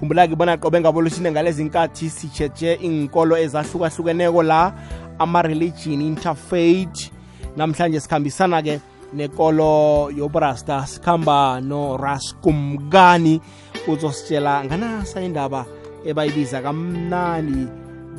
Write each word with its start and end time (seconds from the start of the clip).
khumbula-ke 0.00 0.36
bona 0.36 0.56
qobe 0.56 0.80
ngabolusine 0.80 1.30
ngalezi 1.32 1.64
nkathi 1.64 2.10
sitsheje 2.10 2.74
inkolo 2.74 3.36
ezahlukahlukeneko 3.36 4.42
la 4.42 4.72
ama-religion 5.18 6.00
interfaith. 6.00 7.10
Namhlanje 7.56 8.00
sikhambisana-ke 8.00 8.80
nekolo 9.12 10.10
yobrasta 10.10 10.86
sikhamba 10.86 11.60
noraskumkani 11.60 13.40
uzositshela 13.88 14.64
nganasa 14.64 15.20
indaba 15.20 15.64
ebayibiza 16.04 16.62
kamnandi 16.62 17.66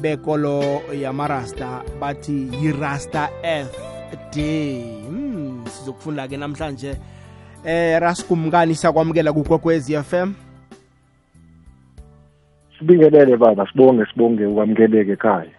bekolo 0.02 0.82
yamarasta 0.94 1.84
bathi 2.00 2.50
yirasta 2.62 3.30
earth 3.44 3.78
day 4.34 4.82
hmm, 5.08 5.66
sizokufunda-ke 5.66 6.38
namhlanje 6.38 6.96
eh 7.66 8.00
raskumkani 8.00 8.76
sakwamukela 8.76 9.34
kukwekwezi 9.34 10.04
FM 10.04 10.47
sibingelele 12.80 13.38
baba. 13.38 13.68
Sibonge 13.72 14.06
sibonge 14.06 14.46
ukwamukeleke 14.46 15.12
ekhaya. 15.12 15.52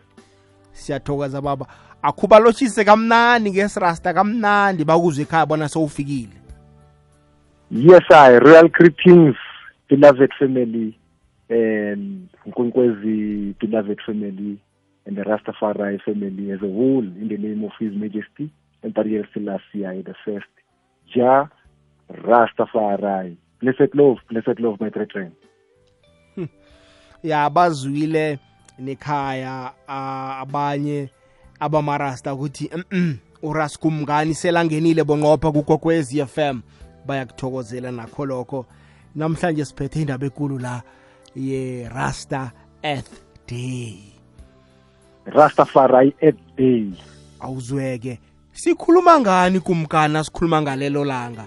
Siyathokoza 0.73 1.41
baba. 1.41 1.67
Akhubalotshise 2.03 2.85
kamnandi 2.85 3.51
ngesirasta 3.51 4.15
kamnandi. 4.15 4.85
Bakuzwe 4.85 5.23
ekhaya 5.23 5.47
bona 5.47 5.69
sowufikile 5.69 6.39
yes 7.71 8.11
i 8.11 8.39
real 8.39 8.69
greetings 8.69 9.37
beloved 9.91 10.31
family 10.39 10.99
and 11.51 12.29
nkwenkwezi 12.47 13.55
beloved 13.61 14.01
family 14.07 14.59
and 15.07 15.17
the 15.17 15.23
rastafari 15.23 15.99
family 15.99 16.51
as 16.51 16.63
a 16.63 16.67
whole 16.67 17.05
in 17.05 17.29
the 17.29 17.37
name 17.37 17.65
of 17.65 17.73
his 17.79 17.93
majesty 17.93 18.51
emperor 18.83 19.29
selassie 19.35 20.03
the 20.03 20.15
first. 20.25 20.49
Ja 21.15 21.49
rastafari. 22.09 23.37
Blessed 23.61 23.95
love 23.95 24.21
blessed 24.31 24.61
love 24.61 24.81
my 24.81 24.89
brethren. 24.89 25.33
Ya 27.23 27.51
bazwile 27.51 28.39
nekhaya 28.79 29.73
abanye 30.41 31.11
abamarasta 31.61 32.35
ukuthi 32.35 32.71
uraskumngani 33.43 34.35
selangenile 34.35 35.05
bonqopha 35.05 35.53
kugokwezi 35.53 36.27
FM 36.27 36.61
bayakuthokozela 37.07 37.91
nakho 37.93 38.27
lokho. 38.27 38.67
Namhlanje 39.15 39.65
siphethe 39.65 40.01
indaba 40.01 40.27
ekulu 40.27 40.59
la 40.59 40.83
ye 41.37 41.89
Rasta 41.89 42.53
Earth 42.83 43.23
Day. 43.49 43.99
Rastafari 45.27 46.15
Earth 46.21 46.57
Day. 46.57 46.93
Awuzweke. 47.41 48.21
Sikhuluma 48.53 49.21
ngani 49.21 49.61
kumkana 49.61 50.25
sikhuluma 50.25 50.63
ngalelo 50.63 51.05
langa? 51.05 51.47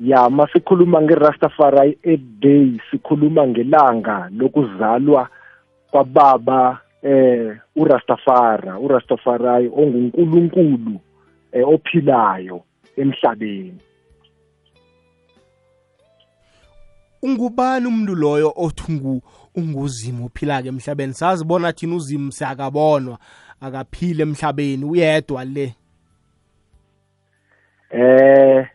Ya 0.00 0.30
masikhuluma 0.30 1.02
ngerastafari 1.02 1.98
day 2.40 2.80
sikhuluma 2.90 3.46
ngelanga 3.46 4.30
lokuzalwa 4.36 5.28
kwababa 5.90 6.78
eh 7.02 7.56
urastafara 7.76 8.78
urastafari 8.78 9.68
ongunkulunkulu 9.68 11.00
eh, 11.52 11.68
ophilayo 11.68 12.62
emhlabeni. 12.96 13.80
Ungubani 17.22 17.86
umuntu 17.86 18.14
loyo 18.14 18.52
othi 18.56 19.00
unguzimo 19.54 20.26
ophila-ke 20.26 20.68
emhlabeni? 20.68 21.14
Sazi 21.14 21.44
bona 21.44 21.72
thina 21.72 21.94
uzimo 21.94 22.30
siyakabonwa 22.30 23.18
akaphile 23.60 24.22
emhlabeni 24.22 24.84
uyedwa 24.84 25.44
le? 25.44 25.74
Eh 27.90 28.66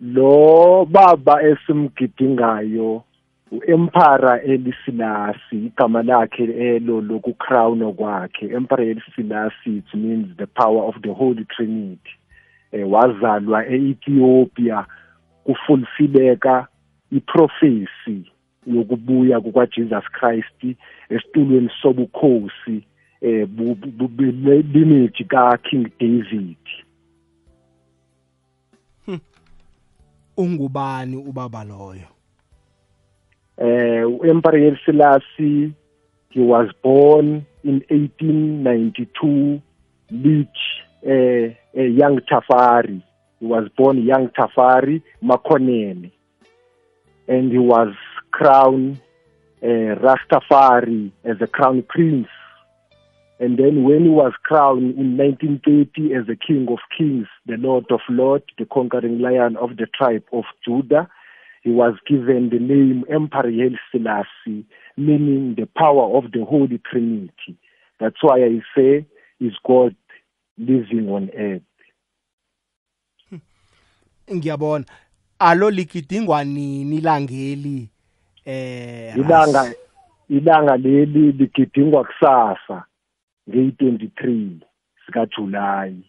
lo 0.00 0.84
baba 0.84 1.42
esimgidingayo 1.42 3.02
uempara 3.50 4.42
elisilasi 4.42 5.56
igama 5.66 6.02
lakhe 6.02 6.44
elo 6.44 7.00
lokucrown 7.00 7.92
kwakhe. 7.94 8.46
Emperor 8.46 8.86
elisilasi 8.88 9.78
it 9.78 9.94
means 9.94 10.36
the 10.36 10.46
power 10.46 10.84
of 10.84 10.94
the 11.02 11.12
holy 11.12 11.44
trinity 11.44 12.10
eh, 12.72 12.90
wazalwa 12.90 13.66
e-ethiopia 13.66 14.86
kufulfileka 15.44 16.66
iprofesi 17.12 18.32
yokubuya 18.66 19.40
kukaJesus 19.40 20.04
Christ 20.12 20.76
esitulweni 21.08 21.70
sobukhosi 21.82 22.84
eh 23.20 23.48
lineage 24.74 25.24
ka 25.24 25.58
King 25.58 25.90
David. 26.00 26.56
Ungubani 30.38 31.16
ubaba 31.16 31.64
loyo? 31.64 32.08
Eh 33.58 34.04
uEmperor 34.06 34.78
Selassie 34.84 35.72
he 36.30 36.40
was 36.40 36.68
born 36.82 37.44
in 37.64 37.82
1892 37.90 39.60
Lich 40.10 40.48
eh, 41.02 41.54
eh 41.74 41.88
young 42.00 42.20
Tafari. 42.20 43.02
He 43.40 43.46
was 43.46 43.68
born 43.76 44.02
young 44.04 44.28
Tafari 44.28 45.02
Makonene 45.22 46.12
and 47.28 47.52
he 47.52 47.58
was 47.58 47.94
crowned 48.30 49.00
uh, 49.62 49.66
Rastafari 49.66 51.10
as 51.24 51.36
a 51.40 51.46
crown 51.46 51.82
prince 51.82 52.28
and 53.40 53.58
then 53.58 53.84
when 53.84 54.04
he 54.04 54.10
was 54.10 54.32
crowned 54.42 54.98
in 54.98 55.16
1930 55.16 56.14
as 56.14 56.26
the 56.26 56.36
King 56.36 56.66
of 56.70 56.78
Kings, 56.96 57.26
the 57.46 57.56
Lord 57.56 57.84
of 57.90 58.00
Lords, 58.08 58.44
the 58.58 58.64
conquering 58.64 59.20
lion 59.20 59.56
of 59.56 59.76
the 59.76 59.86
tribe 59.86 60.24
of 60.32 60.44
Judah, 60.64 61.08
he 61.62 61.70
was 61.70 61.94
given 62.08 62.50
the 62.50 62.58
name 62.58 63.04
Emperor 63.08 63.50
Haile 63.50 63.78
Selassie, 63.92 64.66
meaning 64.96 65.54
the 65.56 65.66
power 65.66 66.16
of 66.16 66.32
the 66.32 66.44
Holy 66.44 66.80
Trinity. 66.90 67.56
That's 68.00 68.16
why 68.22 68.44
I 68.44 68.60
say 68.76 69.06
is 69.40 69.52
God 69.64 69.94
living 70.56 71.08
on 71.08 71.30
earth. 71.36 71.62
ngiyabona 74.34 74.84
alo 75.38 75.70
ligidingwa 75.70 76.44
nini 76.44 76.96
ilangeli 76.96 77.88
eh 78.44 79.16
ilanga 79.16 79.74
ilanga 80.28 80.76
leli 80.76 81.32
ligidingwa 81.32 82.04
kusasa 82.04 82.84
ngeyi-23 83.48 84.50
sikaJulayi. 85.06 86.04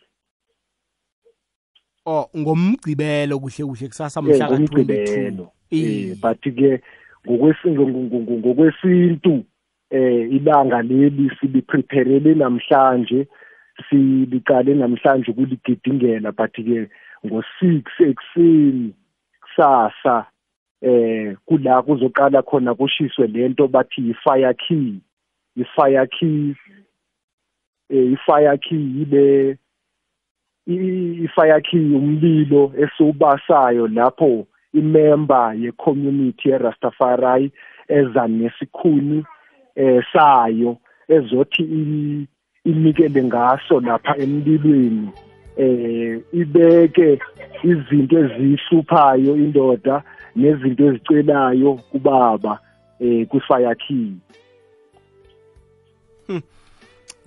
Oh 2.06 2.30
ngomgcibelo 2.38 3.40
kuhle 3.40 3.66
kuhle 3.66 3.88
kusasa 3.88 4.22
mhla 4.22 4.50
ka-22 4.50 5.48
eh 5.72 6.16
but 6.22 6.42
ke 6.42 6.82
ngokwesintu 7.28 9.44
eh 9.92 10.32
ilanga 10.32 10.82
leli 10.82 11.32
siliprepare 11.40 12.36
namhlanje 12.36 13.28
siliqale 13.90 14.74
namhlanje 14.74 15.32
ukuligidingela 15.32 16.32
but 16.32 16.54
ke 16.54 16.90
ngo6 17.26 17.84
ekseni 18.10 18.94
kusasa 19.42 20.26
eh 20.82 21.36
kula 21.46 21.82
kuzoqala 21.82 22.42
khona 22.42 22.76
kushiswe 22.76 23.28
lento 23.28 23.68
bathi 23.68 24.10
i-fire 24.10 24.54
key 24.54 25.00
i-fire 25.56 26.08
key. 26.08 26.52
eh 26.52 26.79
ifire 27.90 28.58
key 28.58 29.02
ile 29.02 29.58
ifire 30.68 31.62
key 31.62 31.96
umlilo 31.96 32.72
esiubasayo 32.78 33.88
lapho 33.88 34.48
imember 34.74 35.54
ye-community 35.58 36.50
ye-Rastafari 36.50 37.52
eza 37.88 38.28
nesikhuni 38.28 39.26
eh 39.76 40.04
sayo 40.14 40.78
ezothi 41.08 41.64
inikele 42.66 43.24
ngaso 43.24 43.80
lapha 43.80 44.18
emlilweni. 44.18 45.10
Eh 45.58 46.22
ibeke 46.34 47.20
izinto 47.64 48.20
ezihluphayo 48.20 49.36
indoda 49.36 50.04
nezinto 50.36 50.84
ezicelayo 50.86 51.74
kubaba 51.74 52.60
eh 53.00 53.28
key. 53.88 54.12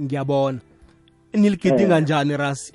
Ngiyabona. 0.02 0.58
Niligidinga 1.34 1.96
eh. 1.96 2.02
njani 2.02 2.36
ras? 2.36 2.72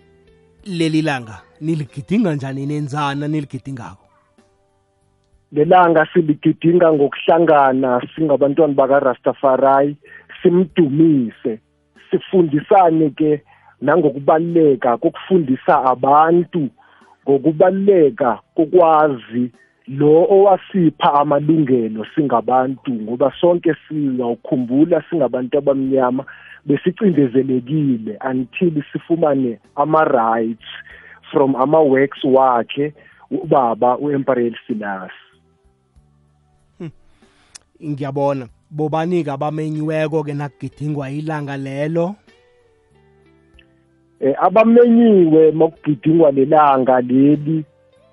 Leli 0.65 1.01
langa? 1.01 1.41
Niligidinga 1.61 2.35
njani 2.35 2.65
nenzana 2.65 3.27
niligidingako 3.27 4.07
lelanga 5.51 6.07
siligidinga 6.13 6.93
ngokuhlangana 6.93 8.01
singabantwana 8.15 8.73
bakaRastafari 8.73 9.95
simdumise 10.41 11.59
sifundisane 12.11 13.09
ke 13.09 13.41
nangokubaluleka 13.81 14.97
kokufundisa 14.97 15.83
abantu 15.83 16.69
ngokubaluleka 17.23 18.39
kokwazi 18.55 19.51
lo 19.87 20.27
owasipha 20.29 21.13
amalungelo 21.13 22.05
singabantu 22.15 22.91
ngoba 22.91 23.31
sonke 23.41 23.75
siyawukhumbula 23.87 25.03
singabantu 25.09 25.57
abamnyama 25.57 26.25
besicindezelekile 26.67 28.19
until 28.29 28.83
sifumane 28.91 29.59
ama-rights 29.75 30.67
from 31.31 31.55
ama-works 31.55 32.23
wakhe 32.23 32.93
ubaba 33.31 33.97
u-emperor 33.97 34.51
Selassie 34.67 35.15
hmm. 36.79 36.91
ngiyabona. 37.83 38.47
Bobanika 38.71 39.33
abamenyiweko 39.33 40.23
ke 40.23 40.33
nakugidingwa 40.33 41.09
ilanga 41.09 41.57
lelo. 41.57 42.15
Eh 44.19 44.35
abamenyiwe 44.39 45.51
mokugidingwa 45.51 46.31
lelanga 46.31 47.01
leli 47.01 47.63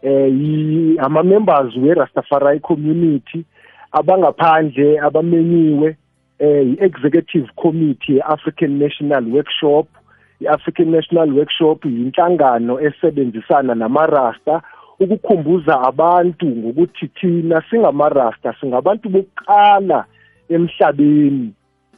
eh 0.02 1.04
ama 1.04 1.22
members 1.22 1.76
we 1.76 1.94
Rastafari 1.94 2.60
community 2.60 3.44
abangaphandle 3.92 5.00
abamenyiwe. 5.00 5.96
Eh 6.38 6.66
i-executive 6.66 7.48
committee 7.56 8.14
ye-African 8.14 8.78
National 8.78 9.24
Workshop. 9.24 9.86
i-African 10.40 10.90
National 10.90 11.32
Workshop 11.32 11.84
yinhlangano 11.84 12.80
esebenzisana 12.80 13.74
namarasta 13.74 14.62
ukukhumbuza 15.00 15.80
abantu 15.80 16.46
ngokuthi 16.46 17.08
thina 17.08 17.62
singamarasta 17.70 18.54
singabantu 18.60 19.08
bokuqala 19.08 20.04
emhlabeni. 20.48 21.52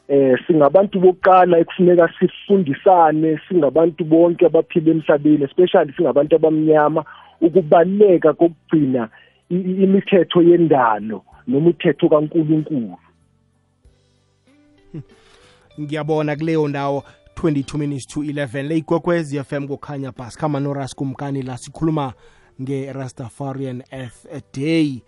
Eh 0.09 0.39
singabantu 0.47 1.01
bokuqala 1.01 1.59
ekufuneka 1.59 2.09
sifundisane 2.19 3.41
singabantu 3.49 4.05
bonke 4.05 4.47
abaphila 4.47 4.91
emhlabeni 4.91 5.45
especially 5.45 5.93
singabantu 5.97 6.37
abamnyama 6.37 7.05
ukubaleka 7.41 8.33
kokugcina 8.33 9.09
imithetho 9.51 10.43
yendalo 10.43 11.23
noma 11.47 11.69
uthetho 11.71 12.09
kaNkuluNkulu. 12.09 12.97
ngiyabona 15.81 16.37
kuleyo 16.37 16.69
ndawo 16.69 17.05
22 17.37 17.79
minutes 17.79 18.07
to 18.07 18.21
11 18.21 18.63
le 18.63 18.77
igwekwezi 18.79 19.45
FM 19.45 19.67
kukhanya 19.69 20.13
bus 20.13 20.37
kama 20.37 20.61
noras 20.61 20.95
kumkani 20.95 21.43
la 21.43 21.59
sikhuluma 21.59 22.13
nge-rastafarian 22.63 23.83
earth 23.91 24.27
day. 24.55 25.03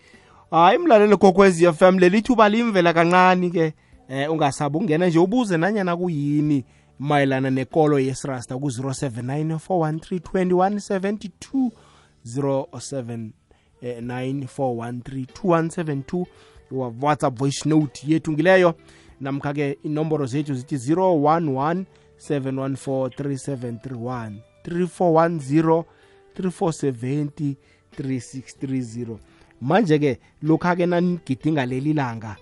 Hayi 0.50 0.78
mlaleli 0.78 1.16
kokwezi 1.16 1.72
FM 1.72 1.98
leli 1.98 2.22
thuba 2.22 2.48
limvela 2.48 2.92
kancane 2.92 3.50
ke. 3.50 3.72
Eh 4.08 4.32
ungasabi 4.32 4.78
ungena 4.78 5.06
nje 5.06 5.18
ubuze 5.18 5.56
nanyana 5.56 5.96
kuyini 5.96 6.64
mayelana 6.98 7.50
nekolo 7.50 7.98
yesirasta 7.98 8.58
ku-079 8.58 9.58
413 9.68 10.18
2172 10.18 11.70
079 12.26 13.30
413 14.58 15.26
2172 15.42 16.26
whatsapp 17.00 17.38
voice 17.38 17.68
note 17.68 18.02
yethu 18.06 18.32
ngileyo 18.32 18.74
namkha-ke 19.20 19.78
inomboro 19.84 20.26
zethu 20.26 20.54
zithi 20.54 20.76
011 20.94 21.84
714 22.18 23.08
3731 23.08 24.32
3410 24.64 25.84
3630 26.40 29.16
manje-ke 29.60 30.18
lokhu-ke 30.42 30.86
nanigidinga 30.86 31.66
leli 31.66 31.92
langa 31.92 32.36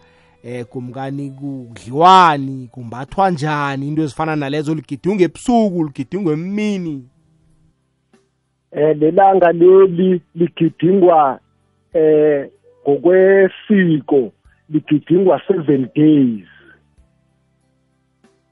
eh 0.45 0.65
kumkani 0.65 1.31
kudliwani 1.31 2.69
kumbathwa 2.73 3.31
njani? 3.31 3.89
Into 3.89 4.03
ezifana 4.03 4.37
nalezo 4.37 4.75
ligidingwe 4.75 5.25
ebusuku 5.25 5.85
ligidingwe 5.85 6.33
emini? 6.33 7.05
Eh 8.73 8.97
lelanga 9.01 9.53
leli 9.53 10.21
ligidingwa 10.35 11.41
eh 11.95 12.51
ngokwesiko 12.89 14.33
ligidingwa 14.71 15.41
7 15.49 15.89
days. 15.95 16.47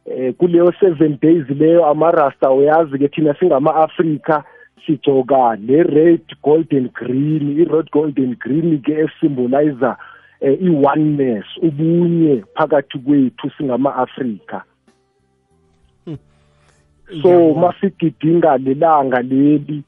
Eh 0.07 0.35
kuleyo 0.35 0.65
7 0.65 1.21
days 1.21 1.51
leyo 1.51 1.87
amarasta 1.87 2.51
uyazi 2.51 2.99
ke 2.99 3.09
thina 3.09 3.35
singama 3.35 3.75
Africa 3.75 4.43
sigcoka 4.87 5.57
le 5.57 5.83
red 5.83 6.21
gold 6.43 6.73
and 6.73 6.93
green. 6.93 7.61
I 7.61 7.65
red 7.65 7.91
gold 7.91 8.19
and 8.19 8.39
green 8.39 8.83
ke 8.83 8.93
esymbolizer 9.05 9.97
eh, 10.41 10.59
i 10.61 10.69
oneness 10.69 11.47
ubunye 11.63 12.45
phakathi 12.55 12.99
kwethu 12.99 13.51
singama 13.57 13.97
Africa 13.97 14.63
hmm. 16.05 16.19
so 17.23 17.55
masigidinga 17.55 18.59
lelanga 18.59 19.23
leli 19.23 19.83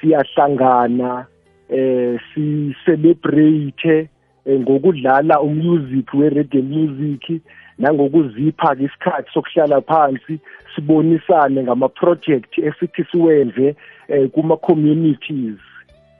siyahlangana 0.00 1.26
eh 1.68 2.20
si 2.34 2.76
celebrate 2.84 4.08
eh, 4.44 4.60
ngokudlala 4.60 5.40
umusic 5.40 6.14
we 6.14 6.28
reggae 6.28 6.62
music. 6.62 7.42
Nangokuzipha 7.78 8.76
isikhathi 8.80 9.30
sokuhlala 9.34 9.80
phansi 9.80 10.38
sibonisane 10.74 11.62
ngama 11.62 11.88
project 11.88 12.58
esithi 12.58 13.04
siwenze 13.10 13.74
eh, 14.08 14.30
kuma 14.30 14.56
communities 14.56 15.58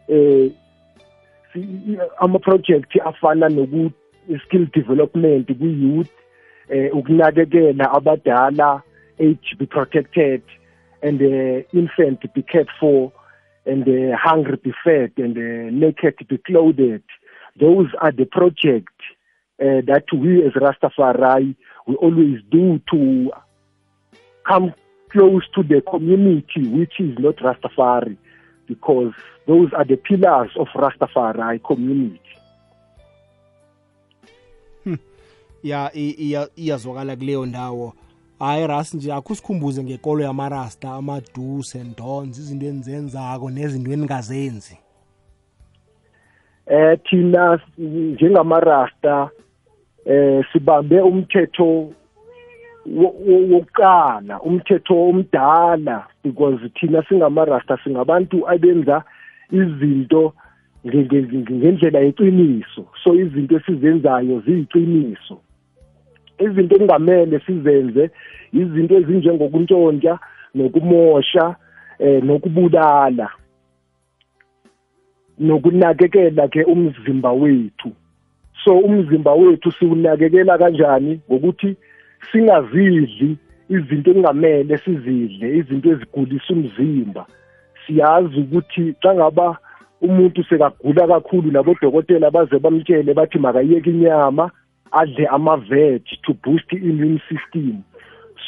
eh 0.08 0.50
ama 2.18 2.38
project 2.38 2.96
afana 3.04 3.48
noku 3.48 3.90
skill 4.44 4.66
development 4.74 5.46
ku 5.58 5.64
youth 5.64 6.14
eh 6.68 6.96
ukunakekela 6.96 7.92
abadala 7.92 8.82
age 9.18 9.56
be 9.58 9.66
protected 9.66 10.42
and 11.02 11.20
uh, 11.22 11.62
infant 11.72 12.20
be 12.34 12.42
cared 12.42 12.68
for 12.80 13.12
and 13.64 13.88
uh, 13.88 14.16
hungry 14.16 14.58
be 14.62 14.72
fed 14.84 15.12
and 15.16 15.36
uh, 15.36 15.70
naked 15.70 16.14
be 16.28 16.38
clothed. 16.38 17.02
Those 17.58 17.88
are 18.00 18.12
the 18.12 18.26
project 18.26 18.94
uh, 19.60 19.80
that 19.86 20.04
we 20.12 20.44
as 20.44 20.52
Rastafari 20.52 21.56
we 21.86 21.94
always 21.96 22.40
do 22.50 22.80
to 22.90 23.30
come 24.46 24.74
close 25.10 25.42
to 25.54 25.62
the 25.62 25.80
community 25.80 26.66
which 26.68 27.00
is 27.00 27.18
not 27.18 27.36
Rastafari 27.36 28.16
because 28.66 29.12
those 29.46 29.72
are 29.72 29.84
the 29.84 29.96
pillars 29.96 30.50
of 30.58 30.66
Rastafari 30.74 31.62
community. 31.64 32.20
Hmm. 34.84 34.96
ya 35.62 35.90
iyazwakala 36.56 37.16
kuleyo 37.16 37.46
ndawo 37.46 37.92
hayi 38.38 38.66
ras 38.66 38.94
nje 38.94 39.12
akusikhumbuze 39.12 39.84
ngekolo 39.84 40.24
yamarasta 40.24 40.92
ama-do's 40.92 41.76
and 41.76 41.96
dons 41.96 42.38
izinto 42.38 42.66
enizenzako 42.66 43.50
nezinto 43.50 43.92
eningazenzi 43.92 44.78
eh 46.66 46.98
thina 47.10 47.60
njengamarasta 47.78 49.30
eh 50.06 50.44
sibambe 50.52 51.00
umthetho 51.00 51.90
wokuqala 52.86 54.40
umthetho 54.40 54.94
omdala 55.08 56.06
because 56.22 56.60
thina 56.80 57.02
singamarasta 57.08 57.78
singabantu 57.84 58.48
abenza 58.48 59.02
izinto 59.50 60.32
ngendlela 60.86 61.98
yeqiniso. 61.98 62.86
So 63.02 63.14
izinto 63.14 63.56
esizenzayo 63.56 64.40
ziyiqiniso. 64.40 65.40
Izinto 66.38 66.74
ekungamele 66.76 67.40
sizenze 67.40 68.10
izinto 68.52 68.94
ezinjengokuntshontsha 68.94 70.18
nokumosha 70.54 71.56
eh 71.98 72.22
nokubulala 72.22 73.28
nokunakekela 75.38 76.48
ke 76.48 76.64
umzimba 76.64 77.32
wethu. 77.32 77.90
So 78.66 78.78
umzimba 78.78 79.32
wethu 79.34 79.72
siwunakekela 79.72 80.58
kanjani? 80.58 81.20
Ngokuthi 81.30 81.76
singazidli 82.32 83.36
izinto 83.68 84.10
ekungamele 84.10 84.78
sizidle 84.78 85.56
izinto 85.58 85.90
ezigulisa 85.90 86.50
umzimba. 86.54 87.26
Siyazi 87.86 88.40
ukuthi 88.40 88.94
xa 89.02 89.14
ngaba 89.14 89.58
umuntu 90.00 90.44
sekagula 90.44 91.06
kakhulu 91.06 91.50
labodokotela 91.50 92.30
baze 92.30 92.58
bamtshele 92.58 93.14
bathi 93.14 93.38
makayeke 93.38 93.90
inyama 93.90 94.50
adle 94.92 95.26
ama-veg 95.26 96.02
to 96.24 96.34
boost 96.42 96.72
i-immune 96.72 97.20
system. 97.28 97.82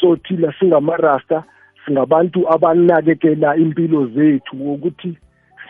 So 0.01 0.17
thina 0.17 0.53
singamarasta 0.59 1.45
singabantu 1.85 2.43
abanakekela 2.55 3.57
impilo 3.57 4.07
zethu 4.07 4.57
ukuthi 4.75 5.19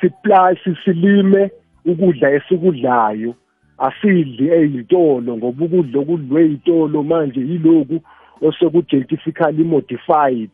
siplashi 0.00 0.76
silime 0.84 1.50
ukudla 1.84 2.30
esikudlayo. 2.30 3.34
Asidli 3.78 4.50
eyitolo 4.50 5.36
ngoba 5.36 5.64
ukudla 5.64 6.00
okudlwe 6.00 6.42
eyitolo 6.42 7.02
manje 7.02 7.40
yiloku 7.40 8.00
oseku-genetifically 8.42 9.64
modified 9.64 10.50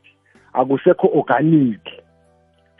akusekho 0.52 1.10
organic. 1.14 1.80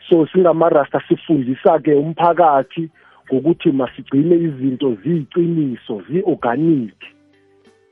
So 0.09 0.27
singamarasta 0.27 1.01
sifundisa-ke 1.07 1.93
umphakathi 1.93 2.89
ngokuthi 3.33 3.71
masigcine 3.71 4.35
izinto 4.35 4.97
ziyiqiniso 5.03 6.01
zi-organic 6.09 6.95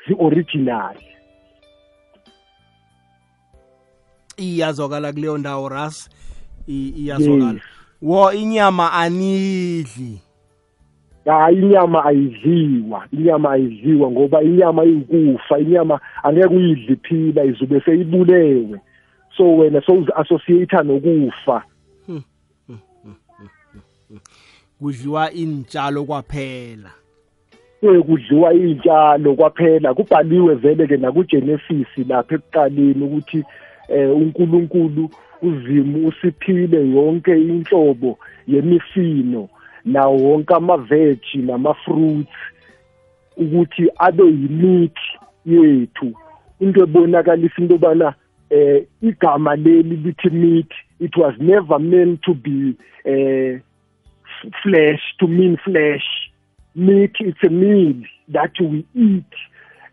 zi-original. 0.07 0.95
Iyazwakala 4.38 5.13
kuleyo 5.13 5.38
ndawo 5.38 5.69
ras 5.69 6.10
iyazwakala. 6.67 7.62
Wo 8.01 8.33
inyama 8.33 8.93
anidli. 8.93 10.22
Hayi 11.25 11.57
inyama 11.57 12.05
ayidliwa 12.05 13.07
inyama 13.11 13.51
ayidliwa 13.51 14.11
ngoba 14.11 14.43
inyama 14.43 14.85
iyikufa 14.85 15.59
inyama 15.59 15.99
angeke 16.23 16.47
uyidli 16.47 16.95
phila 16.95 17.43
izube 17.43 17.81
seyibulewe. 17.81 18.79
So 19.37 19.57
wena 19.57 19.81
souz-associata 19.81 20.83
nokufa. 20.83 21.63
Kudliwa 24.79 25.31
intshalo 25.31 26.03
kwaphela. 26.05 26.91
Kudliwa 27.81 28.53
iy'tshalo 28.53 29.35
kwaphela. 29.35 29.93
Kubhaliwe 29.93 30.55
vele 30.55 30.87
ke 30.87 30.97
nakugenesis 30.97 31.87
lapha 32.07 32.35
ekuqaleni 32.35 33.03
ukuthi 33.05 33.43
eh 33.89 34.15
uNkulunkulu 34.15 35.09
uzimu 35.41 36.07
usiphile 36.07 36.89
yonke 36.89 37.31
inhlobo 37.31 38.17
yemifino. 38.47 39.49
Nawo 39.85 40.17
wonke 40.17 40.53
ama-veg 40.53 41.19
nama-fruits 41.33 42.29
ukuthi 43.37 43.89
abe 43.99 44.23
yimithi 44.23 45.19
yethu. 45.45 46.13
Into 46.59 46.83
ebonakalisa 46.83 47.61
into 47.61 47.73
yobana 47.75 48.15
eh 48.49 48.85
igama 49.01 49.55
leli 49.55 49.97
lithi 49.97 50.29
meat 50.31 50.71
it 50.99 51.17
was 51.17 51.33
never 51.39 51.79
meant 51.79 52.21
to 52.23 52.33
be 52.33 52.75
eh 53.05 53.59
flesh 54.61 55.01
to 55.19 55.27
mean 55.27 55.57
flesh. 55.63 56.05
Meat 56.75 57.15
it's 57.19 57.43
a 57.43 57.49
meal 57.49 58.03
that 58.29 58.51
we 58.59 58.85
eat. 58.95 59.33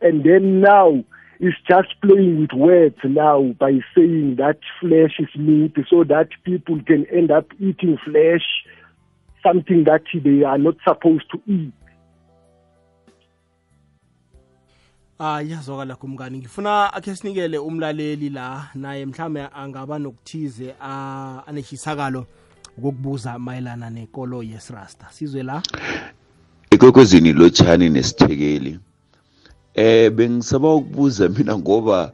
And 0.00 0.24
then 0.24 0.60
now 0.60 1.04
is 1.40 1.54
just 1.68 1.88
playing 2.02 2.40
with 2.40 2.52
words 2.52 2.96
now 3.02 3.42
by 3.58 3.80
saying 3.94 4.36
that 4.36 4.58
flesh 4.80 5.18
is 5.18 5.34
meat 5.36 5.74
so 5.88 6.04
that 6.04 6.28
people 6.44 6.80
can 6.82 7.06
end 7.06 7.30
up 7.30 7.46
eating 7.58 7.98
flesh 8.04 8.44
something 9.42 9.84
that 9.84 10.02
they 10.24 10.44
are 10.44 10.58
not 10.58 10.76
supposed 10.84 11.30
to 11.30 11.40
eat. 11.46 11.72
Ah 15.18 15.42
iyazwakala 15.42 15.96
kumngani 15.96 16.38
ngifuna 16.38 16.92
akhe 16.92 17.16
sinikele 17.16 17.58
umlaleli 17.58 18.30
la 18.30 18.68
naye 18.74 19.06
mhlambe 19.06 19.48
angaba 19.54 19.98
nokuthize 19.98 20.74
aneshisakalo 21.46 22.26
ukukubuza 22.78 23.38
mayelana 23.38 23.90
nekolo 23.90 24.42
yesrasta 24.42 25.06
sizwe 25.10 25.42
la. 25.42 25.62
Ekwekwezini 26.70 27.32
lotshani 27.32 27.88
nesithekeli 27.88 28.80
eh 29.74 30.10
bengisaba 30.10 30.74
ukubuza 30.74 31.28
mina 31.28 31.58
ngoba 31.58 32.12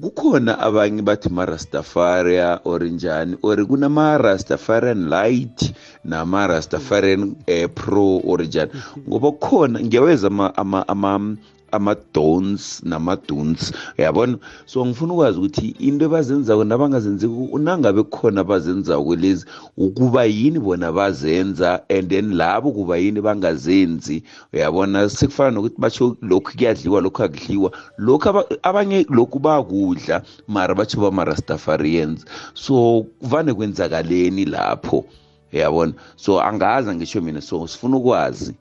kukhona 0.00 0.58
abanye 0.58 1.02
bathi 1.02 1.28
ma-rastafaria 1.28 2.60
or 2.64 2.80
njani 2.80 3.36
or 3.42 3.56
kunama-rastafarian 3.56 5.08
light 5.08 5.72
nama-rastafarian 6.04 7.36
eh, 7.46 7.68
pro 7.68 8.20
or 8.24 8.38
njani 8.42 8.70
ngoba 9.08 9.30
kukhona 9.32 9.80
ngiyaweza 9.80 10.26
ama, 10.26 10.56
ama, 10.56 10.88
ama 10.88 11.36
ama-dons 11.72 12.82
nama-duns 12.84 13.72
uyabona? 13.98 14.38
So 14.66 14.86
ngifuna 14.86 15.12
ukwazi 15.12 15.38
ukuthi 15.38 15.68
into 15.78 16.04
ebazenzako 16.04 16.64
nabangazenziko 16.64 17.58
nangabe 17.58 18.02
kukhona 18.02 18.40
abazenzako 18.40 19.16
lezi 19.16 19.46
ukuba 19.76 20.24
yini 20.24 20.58
bona 20.58 20.92
bazenza 20.92 21.80
and 21.88 22.08
then 22.08 22.36
labo 22.36 22.72
kuba 22.72 22.96
yini 22.96 23.20
bangazenzi. 23.20 24.22
Uyabona? 24.52 25.08
Sekufana 25.08 25.50
nokuthi 25.50 25.76
batsho 25.78 26.16
lokhu 26.22 26.52
kuyadliwa 26.56 27.00
lokhu 27.00 27.22
akudliwa. 27.22 27.72
Lokhu 27.98 28.44
abanye 28.62 29.06
lokhu 29.08 29.38
bakudla 29.38 30.22
mara 30.48 30.74
batsho 30.74 31.00
bama-rastafarians 31.00 32.24
so 32.54 33.06
kuvane 33.20 33.54
kwenzakaleni 33.54 34.44
lapho. 34.44 35.04
Uyabona? 35.52 35.92
So 36.16 36.40
angaza 36.40 36.94
ngisho 36.94 37.20
mina. 37.20 37.40
So 37.40 37.66
sifuna 37.66 37.96
ukwazi. 37.96 38.54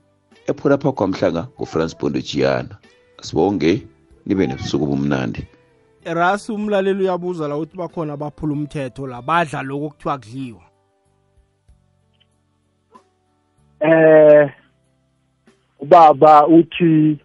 Ephulapha 0.47 0.91
kwamhlanga 0.91 1.47
ngufrance 1.55 1.95
bondojiyana 1.99 2.80
sibonge 3.21 3.87
nibe 4.25 4.47
nebusuku 4.47 4.85
bumnandi 4.85 5.47
ras 6.05 6.49
umlaleli 6.49 7.03
uyabuza 7.03 7.47
la 7.47 7.57
ukuthi 7.57 7.77
bakhona 7.77 8.17
baphula 8.17 8.53
umthetho 8.53 9.07
la 9.07 9.21
badla 9.21 9.61
lokho 9.61 9.89
kuthiwa 9.89 10.17
kudliwa. 10.17 10.61
Eh 13.79 14.49
ubaba 15.79 16.47
uthi 16.47 17.17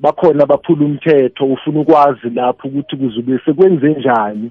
bakhona 0.00 0.46
baphula 0.46 0.84
umthetho 0.84 1.44
ufuna 1.46 1.80
ukwazi 1.80 2.30
lapho 2.30 2.68
ukuthi 2.68 2.96
kuzube 2.96 3.40
sekwenze 3.44 3.88
njani 3.88 4.50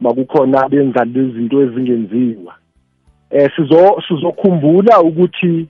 makukhona 0.00 0.68
benza 0.68 1.04
lezi 1.04 1.32
zinto 1.32 1.62
ezingenziwa. 1.62 2.54
Eh 3.30 3.50
sizo 3.56 4.02
sizokhumbula 4.08 5.02
ukuthi 5.02 5.68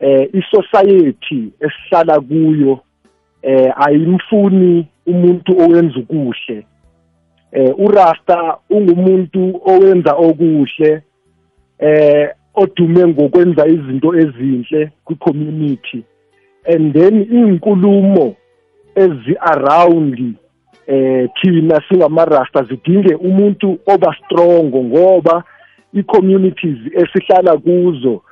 eh 0.00 0.30
isociety 0.32 1.52
esihlala 1.60 2.20
kuyo 2.20 2.80
eh 3.42 3.72
ayimfuni 3.76 4.88
umuntu 5.06 5.60
owenza 5.60 5.98
ukuhle 5.98 6.66
eh 7.52 7.74
urasta 7.78 8.56
ungumuntu 8.70 9.60
owenza 9.64 10.12
okuhle 10.14 11.02
eh 11.78 12.28
odume 12.54 13.06
ngokwenza 13.06 13.66
izinto 13.66 14.14
ezinhle 14.14 14.90
kwi-community. 15.04 16.04
And 16.66 16.92
then 16.92 17.22
inkulumo 17.22 18.36
ezi 18.94 19.36
around 19.40 20.34
eh 20.86 21.28
thina 21.40 21.82
singamarasta 21.88 22.62
zidinge 22.62 23.14
umuntu 23.14 23.78
oba 23.86 24.16
strong 24.24 24.74
ngoba 24.74 25.44
i-communities 25.94 26.78
esihlala 26.94 27.56
kuzo 27.56 28.22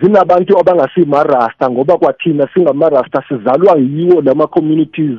zinabantu 0.00 0.58
abangasimarasta 0.58 1.70
ngoba 1.70 1.98
kwathina 1.98 2.48
singamarasta 2.54 3.22
sizalwa 3.28 3.78
yiwo 3.78 4.20
lama 4.20 4.46
communities 4.46 5.18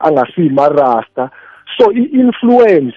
angasimarasta 0.00 1.30
so 1.78 1.92
i-influence 1.92 2.96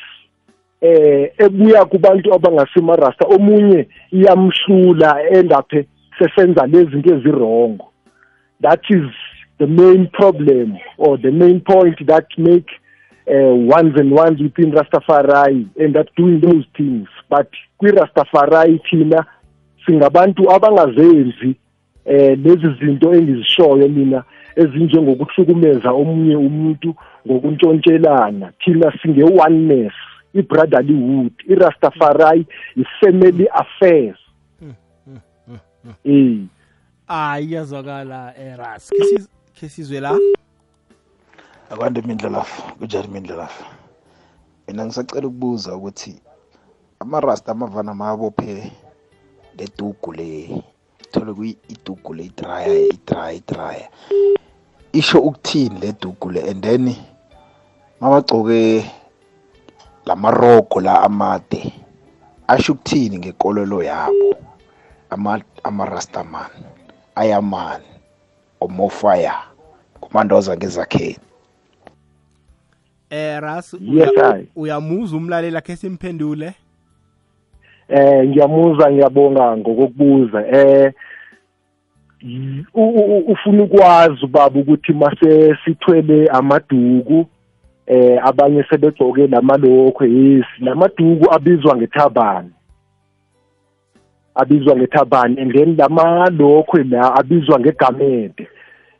eh 0.81 1.31
ebuya 1.37 1.85
kubantu 1.85 2.33
abangasimarasta 2.33 3.25
omunye 3.27 3.87
iyamhlula 4.11 5.29
endaphe 5.31 5.87
sesenza 6.19 6.67
lezi 6.67 6.91
zinto 6.91 7.15
ezirongo. 7.15 7.85
That 8.61 8.81
is 8.89 9.09
the 9.59 9.67
main 9.67 10.09
problem 10.13 10.77
or 10.97 11.17
the 11.17 11.31
main 11.31 11.61
point 11.61 11.97
that 12.07 12.27
make 12.37 12.67
uh, 13.27 13.53
ones 13.53 13.93
and 13.97 14.11
ones 14.11 14.41
within 14.41 14.71
Rastafari 14.71 15.69
end 15.79 15.97
up 15.97 16.07
doing 16.15 16.41
those 16.41 16.65
things. 16.75 17.07
But 17.29 17.49
kwi-Rastafari 17.79 18.81
thina 18.89 19.25
singabantu 19.87 20.51
abangazenzi 20.51 21.55
eh 22.05 22.37
lezi 22.43 22.67
zinto 22.79 23.13
engizishoyo 23.13 23.87
mina 23.89 24.23
ezinjengokuhlukumeza 24.55 25.91
omunye 25.91 26.35
umuntu 26.35 26.95
ngokuntshontshelana 27.25 28.51
thina 28.59 28.91
singe 29.01 29.23
oneness 29.23 29.93
i-brotherlyhood 30.33 31.33
i-rastafari 31.47 32.45
i-family 32.75 33.47
affairs. 33.53 34.19
Eh. 36.03 36.43
Ah 37.07 37.39
iyazwakala 37.39 38.35
eras 38.37 38.91
ke 39.55 39.69
sizwe 39.69 39.99
la? 39.99 40.11
Akwande 41.69 42.01
mindlelafa 42.01 42.71
kunjani 42.71 43.07
mindlelafa 43.07 43.65
mina 44.67 44.85
ngisacela 44.85 45.27
ukubuza 45.27 45.75
ukuthi 45.75 46.21
amarasta 46.99 47.51
amavana 47.51 47.93
mabophe 47.93 48.71
ledugu 49.57 50.11
le 50.13 50.63
thole 51.11 51.33
kuyidugu 51.33 52.13
le 52.13 52.23
idraya 52.25 52.73
idraya 52.93 53.33
idraya 53.33 53.89
isho 54.93 55.19
ukuthini 55.19 55.79
ledugu 55.79 56.31
le? 56.31 56.49
And 56.49 56.63
then 56.63 56.95
mabagcoke 58.01 58.85
lamarogo 60.05 60.81
la 60.81 61.01
amade 61.03 61.73
asho 62.47 62.73
ukuthini 62.73 63.17
ngekolelo 63.17 63.83
yabo? 63.83 64.35
Ama 65.09 65.41
amarastaman 65.63 66.49
ayaman 67.15 67.81
omofire 68.61 69.31
kumandoza 70.01 70.57
ngezakheni. 70.57 71.17
Eh 73.09 73.39
ras 73.39 73.73
yes 73.79 74.09
I 74.17 74.47
uyamuza 74.55 75.15
umlalela 75.15 75.61
ke 75.61 75.75
simphendule. 75.75 76.53
Eh 77.89 78.27
ngiyamuza 78.27 78.91
ngiyabonga 78.91 79.57
ngokukubuza 79.57 80.47
eh 80.47 80.93
ufuna 83.27 83.63
ukwazi 83.63 84.25
ubaba 84.25 84.59
ukuthi 84.59 84.93
mase 84.93 85.57
sithwele 85.65 86.27
amaduku 86.27 87.25
eh 87.85 88.19
abanye 88.23 88.63
sebegcoke 88.63 89.27
lamalokho 89.27 90.05
yes 90.05 90.45
lamaduku 90.59 91.33
abizwa 91.33 91.77
ngethabani 91.77 92.51
abizwa 94.35 94.75
ngethabani 94.75 95.41
and 95.41 95.53
then 95.53 95.75
lamalokho 95.75 96.77
la 96.77 97.15
abizwa 97.15 97.59
ngegamede. 97.59 98.47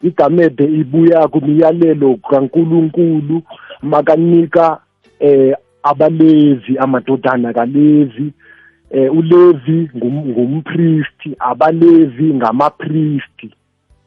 Igamede 0.03 0.63
ibuya 0.63 1.27
kumiyalelo 1.27 2.15
kaNkuluNkulu 2.29 3.41
makanika 3.82 4.79
eh 5.20 5.56
abalevi 5.84 6.77
amadodana 6.77 7.53
kalevi 7.53 8.34
eh 8.91 9.13
ulevi 9.17 9.89
ngumpriest 9.96 11.20
abalevi 11.39 12.34
ngamapriest 12.34 13.44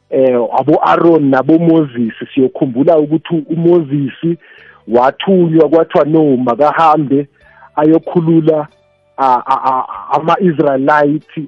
eh 0.09 0.35
abo 0.59 0.79
Aaron 0.83 1.29
nabo 1.29 1.59
Moses 1.59 2.13
siyokhumbula 2.33 2.97
ukuthi 2.97 3.43
uMoses 3.49 4.37
wathunywa 4.87 5.69
kwathiwa 5.69 6.05
no 6.05 6.37
makahambe 6.37 7.27
ayokhulula 7.75 8.67
ama-Israelites 10.11 11.47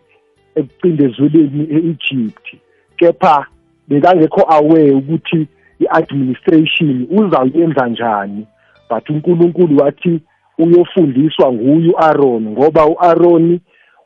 ekucindezelweni 0.56 1.68
e-Egypt 1.72 2.56
kepha 2.98 3.46
bekangekho 3.88 4.42
aware 4.54 4.92
ukuthi 4.92 5.48
i-administration 5.80 7.08
uzawuyenza 7.10 7.88
njani 7.88 8.48
but 8.90 9.10
uNkulunkulu 9.10 9.78
wathi 9.78 10.20
uyofundiswa 10.58 11.54
nguye 11.54 11.90
uAaron 11.90 12.50
ngoba 12.50 12.86
uAaron 12.86 13.60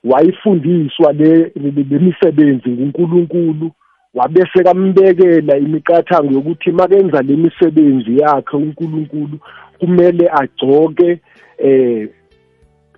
wayifundiswa 0.03 1.13
le 1.13 1.51
lemisebenzi 1.89 2.69
nguNkulunkulu 2.69 3.71
wabese 4.13 4.63
kambekela 4.63 5.57
imiqathango 5.57 6.33
yokuthi 6.33 6.71
makenza 6.71 7.21
lemisebenzi 7.21 8.17
yakhe 8.17 8.57
uNkulunkulu 8.57 9.39
kumele 9.79 10.29
agcoke 10.31 11.19
eh 11.57 12.09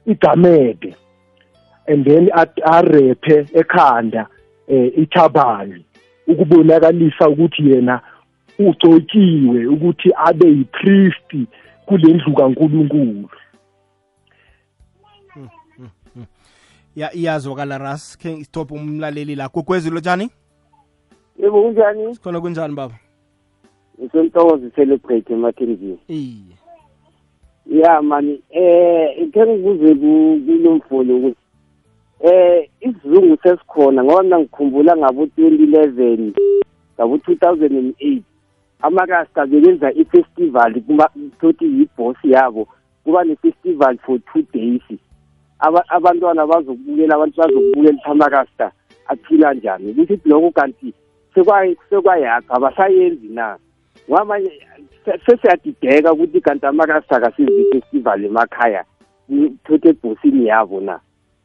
igamede 0.05 0.95
and 1.87 2.05
then 2.05 2.29
arephe 2.63 3.45
ekhanda 3.53 4.27
eh 4.67 4.91
ithabani 4.97 5.85
ukubonakalisa 6.27 7.29
ukuthi 7.29 7.71
yena 7.71 8.01
ugcotshiwe 8.59 9.65
ukuthi 9.65 10.09
abe 10.25 10.47
yipriest 10.47 11.33
kulendlu 11.89 12.33
kaNkuluNkulu. 12.33 13.29
Ya 16.95 17.13
iyazwakala 17.13 17.77
ras 17.77 18.17
khe 18.17 18.43
stop 18.43 18.71
umlaleli 18.71 19.35
la. 19.35 19.49
Gogwezi 19.49 19.89
lotshani 19.89 20.29
yebo 21.39 21.61
kunjani? 21.63 22.15
Sikhona 22.15 22.41
kunjani 22.41 22.75
baba? 22.75 22.95
Ngisentokozo 23.99 24.69
celebrate 24.69 25.33
eMackenzie 25.33 25.97
iye. 26.07 26.55
Ya 27.65 28.01
mani 28.01 28.41
eh 28.49 29.27
ngeke 29.27 29.45
ngibuze 29.45 29.95
kulo 29.95 30.75
mfolo 30.75 31.17
ukuthi 31.17 31.37
eh 32.19 32.69
isizungu 32.81 33.37
sesikhona 33.43 34.03
ngoba 34.03 34.23
mina 34.23 34.39
ngikhumbula 34.39 34.97
ngabo 34.97 35.25
2011 35.25 36.31
ngabo 36.95 37.15
2008 37.15 38.21
amakasta 38.81 39.45
bebenza 39.45 39.91
ifestival 39.91 40.81
kuma 40.81 41.09
thothi 41.39 41.65
yiboss 41.65 42.17
yabo. 42.23 42.67
Kuba 43.03 43.23
ne-festival 43.23 43.97
for 44.05 44.19
two 44.33 44.41
days. 44.53 44.81
Abantwana 45.89 46.47
bazokubukela 46.47 47.15
abantu 47.15 47.41
bazokubukela 47.41 47.89
ukuthi 47.89 48.11
amakasta 48.11 48.71
aphila 49.07 49.53
njani. 49.53 49.91
Ukuthi 49.91 50.29
lokho 50.29 50.51
kanti 50.51 50.93
sekwayakho 51.89 52.55
abasayenzi 52.55 53.27
na. 53.27 53.57
Ngamanye 54.11 54.51
sesiyadideka 55.25 56.13
ukuthi 56.13 56.41
kanti 56.41 56.65
amakasta 56.65 57.17
akasizi 57.17 57.61
ifestival 57.61 58.25
emakhaya 58.25 58.83
thothe 59.63 59.89
ebhosini 59.89 60.47
yabo 60.47 60.81
na. 60.81 60.99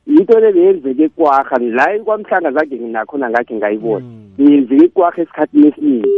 Yinto 0.07 0.41
le 0.41 0.53
beyenzeke 0.53 1.09
kwaha 1.09 1.59
la 1.59 1.99
kwamhlanga 2.05 2.53
zange 2.53 2.77
nginakhona 2.77 3.31
ngakhe 3.31 3.55
ngayibona. 3.55 4.05
Beyenzeke 4.39 4.89
kwaha 4.89 5.23
esikhathini 5.23 5.69
esiningi. 5.69 6.09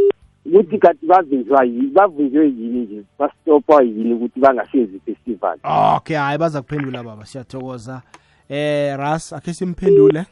Ukuthi 0.49 0.79
kanti 0.79 1.07
bavinjwa 1.07 1.65
yini 1.65 1.91
bavunjwe 1.91 2.47
yini 2.47 2.81
nje? 2.81 3.03
Bastopwa 3.19 3.83
yini 3.83 4.15
ukuthi 4.15 4.41
bangasenzi 4.41 4.97
ifestival 4.97 5.59
okay 5.97 6.17
hayi 6.17 6.39
baza 6.39 6.63
kuphendula 6.63 7.03
baba 7.03 7.27
siyathokoza. 7.27 8.03
Eh 8.49 8.97
ras 8.99 9.33
akhe 9.33 9.55
simphendule. 9.55 10.25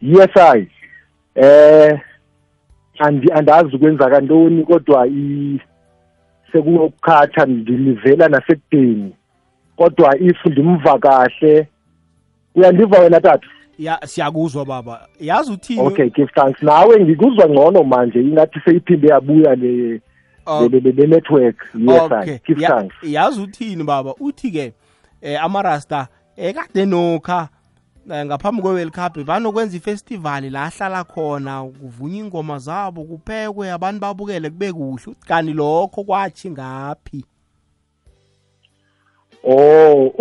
Yes 0.00 0.36
i 0.36 0.68
eh 1.34 2.00
andi 2.98 3.32
andazi 3.32 3.76
ukwenza 3.76 4.10
kantoni 4.10 4.64
kodwa 4.64 5.06
i 5.06 5.60
sekuyokukhatha 6.52 7.46
ndilivela 7.46 8.28
nasekudeni 8.28 9.12
kodwa 9.76 10.18
if 10.18 10.46
ndimva 10.46 10.98
kahle 10.98 11.68
uyandiva 12.54 12.98
wena 12.98 13.20
tata? 13.20 13.48
Ya 13.78 14.00
siyakuzwa 14.06 14.64
baba. 14.64 15.08
Yazi 15.20 15.52
uthini? 15.52 15.80
Okay 15.80 16.10
give 16.10 16.32
thanks. 16.34 16.62
Nawe 16.62 17.00
ngikuzwa 17.04 17.48
ngcono 17.48 17.84
manje 17.84 18.20
ingathi 18.20 18.60
seyiphinde 18.64 19.08
yabuya 19.08 19.54
le 19.54 20.00
le 20.70 21.06
network. 21.06 21.56
Yes 21.74 22.00
okay. 22.00 22.38
give 22.46 22.66
thanks. 22.66 22.94
yazi 23.02 23.40
uthini 23.40 23.84
baba? 23.84 24.14
Uthi 24.20 24.50
ke 24.50 24.72
eh 25.22 25.44
amarasta 25.44 26.08
ekade 26.36 26.86
nokha 26.86 27.48
eh, 28.10 28.26
ngaphambi 28.26 28.62
kwe-world 28.62 28.92
cup 28.92 29.24
banokwenza 29.24 29.76
ifestival 29.76 30.50
la 30.50 30.64
ahlala 30.64 31.04
khona 31.04 31.62
kuvunywa 31.64 32.18
ingoma 32.18 32.58
zabo 32.58 33.04
kuphekwe 33.04 33.70
abantu 33.72 34.00
babukele 34.00 34.50
kube 34.50 34.72
kuhle. 34.72 35.14
Kani 35.26 35.52
lokho 35.52 36.04
kwathi 36.04 36.50
ngaphi? 36.50 37.24
Oh 39.44 40.12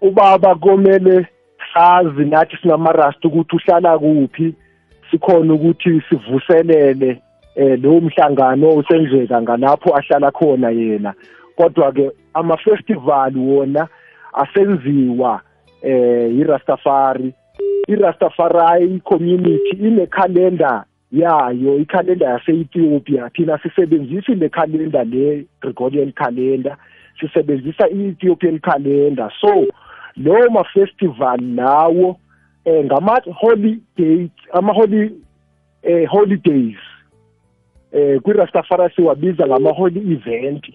ubaba 0.00 0.54
komele 0.54 1.26
sazi 1.74 2.24
nathi 2.24 2.56
singamarasta 2.62 3.28
ukuthi 3.28 3.56
uhlala 3.56 3.98
kuphi 3.98 4.54
sikhona 5.10 5.54
ukuthi 5.54 6.02
sivuselele 6.08 7.22
eh 7.54 7.82
lowo 7.82 8.00
mhlangano 8.00 8.70
usenzeka 8.70 9.42
ngalapho 9.42 9.96
ahlala 9.96 10.30
khona 10.30 10.70
yena. 10.70 11.14
Kodwa 11.56 11.92
ke 11.92 12.10
ama 12.34 12.56
festival 12.56 13.32
wona 13.36 13.88
asenziwa 14.32 15.40
eh 15.82 16.34
iRastafari 16.38 17.34
iRastafari 17.88 19.00
community 19.04 19.76
ine 19.80 20.06
calendar 20.06 20.84
yayo 21.12 21.78
ikhalenda 21.78 22.26
yase-Ethiopia. 22.26 23.30
Thina 23.30 23.58
sisebenzisi 23.58 24.34
le 24.34 24.48
calendar 24.48 25.04
le 25.04 25.46
Gregorian 25.60 26.12
calendar 26.12 26.76
sisebenzisa 27.20 27.88
i-Ethiopian 27.88 28.58
calendar. 28.60 29.30
So 29.40 29.66
lawo 30.16 30.50
ma 30.50 30.64
festival 30.64 31.40
lawo 31.54 32.16
eh 32.64 32.84
ngama 32.84 33.20
holidays 33.34 34.30
ama 34.52 34.72
holy 34.72 35.10
eh 35.82 36.08
holidays 36.08 36.76
eh 37.92 38.20
kwiRastafari 38.20 38.94
siwabiza 38.94 39.46
ngama 39.46 39.70
holy 39.70 40.12
event 40.12 40.66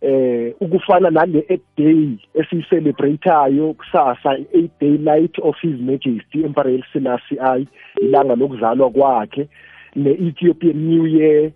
eh 0.00 0.54
ukufana 0.60 1.10
nale 1.10 1.40
8 1.40 1.58
day 1.76 2.08
esiyicelebrateayo 2.34 3.74
kusasa 3.74 4.38
i-8 4.38 4.68
day 4.80 4.98
light 4.98 5.38
of 5.42 5.56
his 5.60 5.80
majesty 5.80 6.44
emperor 6.44 6.82
Selassie 6.92 7.40
I 7.40 7.66
ilanga 8.00 8.34
lokuzalwa 8.36 8.90
kwakhe 8.90 9.48
ne-Ethiopian 9.96 10.76
New 10.76 11.06
Year 11.06 11.50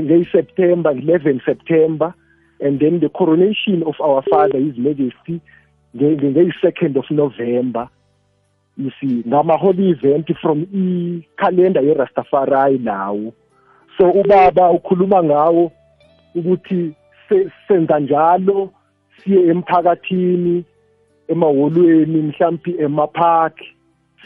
ngeSeptember 0.00 0.92
11 0.92 1.44
September 1.44 2.14
and 2.64 2.78
then 2.80 3.00
the 3.00 3.08
coronation 3.08 3.82
of 3.82 3.94
our 4.00 4.22
father 4.30 4.58
his 4.58 4.76
majesty 4.78 5.40
ngeyi-2nd 5.96 6.96
of 6.96 7.04
November. 7.10 7.88
You 8.76 8.90
see 9.00 9.22
ngama 9.26 9.58
holy 9.58 9.90
event 9.90 10.30
from 10.40 10.62
i-calendar 10.72 11.82
ye-Rastafari 11.82 12.78
lawo 12.78 13.32
so 13.98 14.10
ubaba 14.10 14.70
ukhuluma 14.70 15.22
ngawo 15.24 15.72
ukuthi 16.34 16.94
se- 17.28 17.50
senza 17.68 17.98
njalo 18.00 18.70
siye 19.24 19.46
emphakathini 19.50 20.64
emahholweni 21.28 22.22
mhlambi 22.22 22.74
emapark 22.78 23.60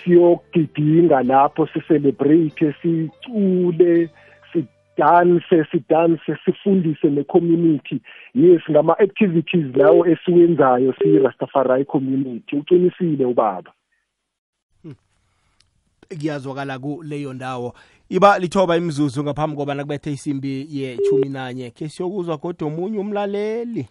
siyogidinga 0.04 1.22
lapho 1.22 1.66
sicelebrate 1.66 2.74
sicule 2.82 4.08
sidanse 4.96 5.64
sidanse 5.70 6.36
sifundise 6.44 7.10
ne-community. 7.10 8.00
Yes 8.34 8.62
ngama-activities 8.70 9.76
lawo 9.76 10.06
esiwenzayo 10.06 10.94
siyi-rastafari 10.98 11.84
community 11.84 12.56
uqinisile 12.56 13.24
ubaba? 13.24 13.72
Kuyazwakala 16.20 16.78
kuleyo 16.78 17.32
ndawo. 17.32 17.74
Iba 18.08 18.38
lithoba 18.38 18.76
imizuzu 18.76 19.22
ngaphambi 19.22 19.56
kobana 19.56 19.82
kubethe 19.82 20.12
isimbi 20.12 20.66
yechumi 20.70 21.28
nanye 21.28 21.70
khe 21.70 21.88
siyokuzwa 21.88 22.38
kodwa 22.38 22.68
omunye 22.68 22.98
umlaleli. 22.98 23.88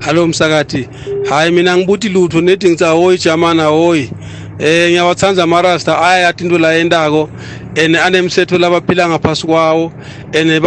Hallo 0.00 0.26
msakathi. 0.26 0.88
Hayi 1.28 1.50
mina 1.52 1.76
ngibuthi 1.76 2.08
lutho 2.08 2.40
nedi 2.40 2.68
ngithi 2.68 2.84
ahoyi 2.84 3.18
jamani 3.18 3.60
ahoyi. 3.60 4.10
Eh 4.58 4.88
ngiyawathanda 4.90 5.42
amarasta. 5.42 5.98
Ayayathi 6.02 6.44
into 6.44 6.58
la 6.58 6.72
yendako 6.72 7.28
and 7.76 7.96
anemthetho 7.96 8.58
labaphila 8.58 9.08
ngaphasi 9.08 9.46
kwawo 9.46 9.92
and 10.34 10.62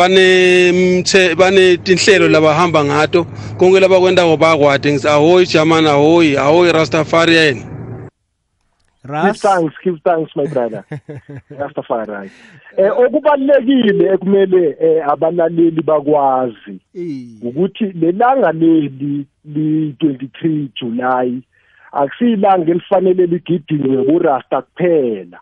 banetinhlelo 1.37 2.29
labahamba 2.29 2.83
ngato. 2.85 3.25
Konke 3.57 3.79
labakwendako 3.79 4.37
bakwade 4.37 4.93
ngithi 4.93 5.07
ahoyi 5.07 5.45
jamani 5.45 5.87
ahoyi 5.87 6.37
ahoyi 6.37 6.71
rastafarian. 6.71 7.72
Give 9.03 9.11
ras 9.11 9.41
thanks 9.41 9.75
give 9.83 9.99
thanks 10.03 10.31
my 10.35 10.45
brother. 10.47 10.85
Rastafari. 11.49 12.31
Eh 12.77 12.91
okubalekile 12.91 14.13
ekumele 14.13 14.77
eh, 14.79 15.07
abalaleli 15.07 15.81
bakwazi 15.81 16.79
ukuthi 17.41 17.85
lelanga 17.85 18.51
leli 18.51 19.25
li-23 19.45 20.67
July 20.75 21.41
akusilanga 21.91 22.71
elifanele 22.71 23.25
ligidingwe 23.25 24.03
kurasta 24.03 24.61
kuphela. 24.61 25.39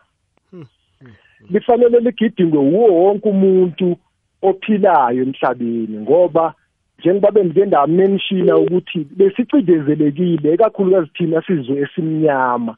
Lifanele 1.50 2.00
ligidingwe 2.00 2.60
wuwo 2.60 3.04
wonke 3.04 3.30
umuntu 3.30 3.98
ophilayo 4.42 5.24
emhlabeni 5.24 5.98
ngoba 5.98 6.54
njengoba 7.00 7.32
bengike 7.32 7.66
ndamenshina 7.66 8.58
ukuthi 8.58 9.08
besicindezelekile 9.18 10.54
ekakhulukazi 10.54 11.10
thina 11.16 11.42
sizwe 11.42 11.80
esimnyama. 11.84 12.76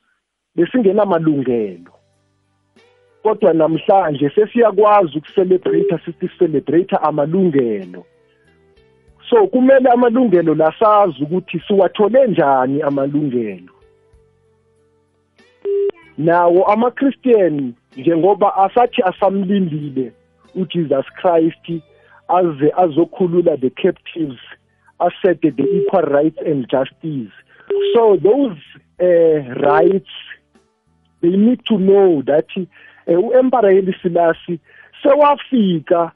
Besingenamalungelo. 0.56 1.94
Kodwa 3.24 3.54
namhlanje 3.54 4.30
sesiyakwazi 4.30 5.18
ukucelebrate 5.18 5.98
sithi 6.06 6.30
celebrate 6.40 6.96
amalungelo. 6.96 8.06
So 9.30 9.48
kumele 9.48 9.90
amalungelo 9.90 10.56
lasazi 10.56 11.24
ukuthi 11.24 11.60
siwathole 11.68 12.28
njani 12.28 12.82
amalungelo. 12.82 13.74
Nawo 16.18 16.66
amaChristian 16.66 17.74
njengoba 17.98 18.56
asathi 18.56 19.02
asamlindile 19.02 20.12
uJesus 20.56 21.06
Christ 21.22 21.84
aze 22.28 22.72
azokhulula 22.78 23.58
the 23.58 23.70
captives 23.70 24.40
asset 25.00 25.42
the 25.42 25.64
equal 25.64 26.02
rights 26.02 26.38
and 26.46 26.70
justice. 26.70 27.34
So 27.94 28.18
those 28.22 28.58
uh, 29.02 29.54
rights 29.60 30.14
they 31.24 31.36
need 31.38 31.64
to 31.66 31.78
know 31.80 32.22
that 32.22 32.46
uh, 32.58 33.20
uemperor 33.20 33.72
Selassie 34.02 34.60
sewafika 35.02 36.12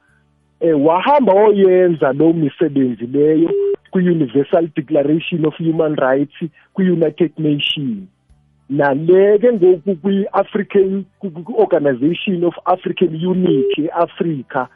eh 0.60 0.74
wahamba 0.74 1.32
oyenza 1.32 2.12
lo 2.12 2.32
misebenzi 2.32 3.06
leyo 3.06 3.50
ku-universal 3.90 4.68
declaration 4.76 5.46
of 5.46 5.54
human 5.58 5.94
rights 5.96 6.34
ku-united 6.74 7.32
nations. 7.38 8.08
Naleke 8.70 9.52
ngoku 9.52 9.96
kwi-african 9.96 11.04
organization 11.56 12.44
of 12.44 12.54
african 12.66 13.14
unity 13.14 13.88
e-afrika 13.88 14.68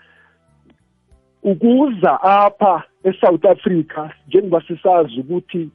ukuza 1.43 2.23
apha 2.23 2.83
eSouth 3.05 3.45
Africa 3.45 4.11
njengoba 4.29 4.63
sisazi 4.69 5.21
ukuthi 5.21 5.69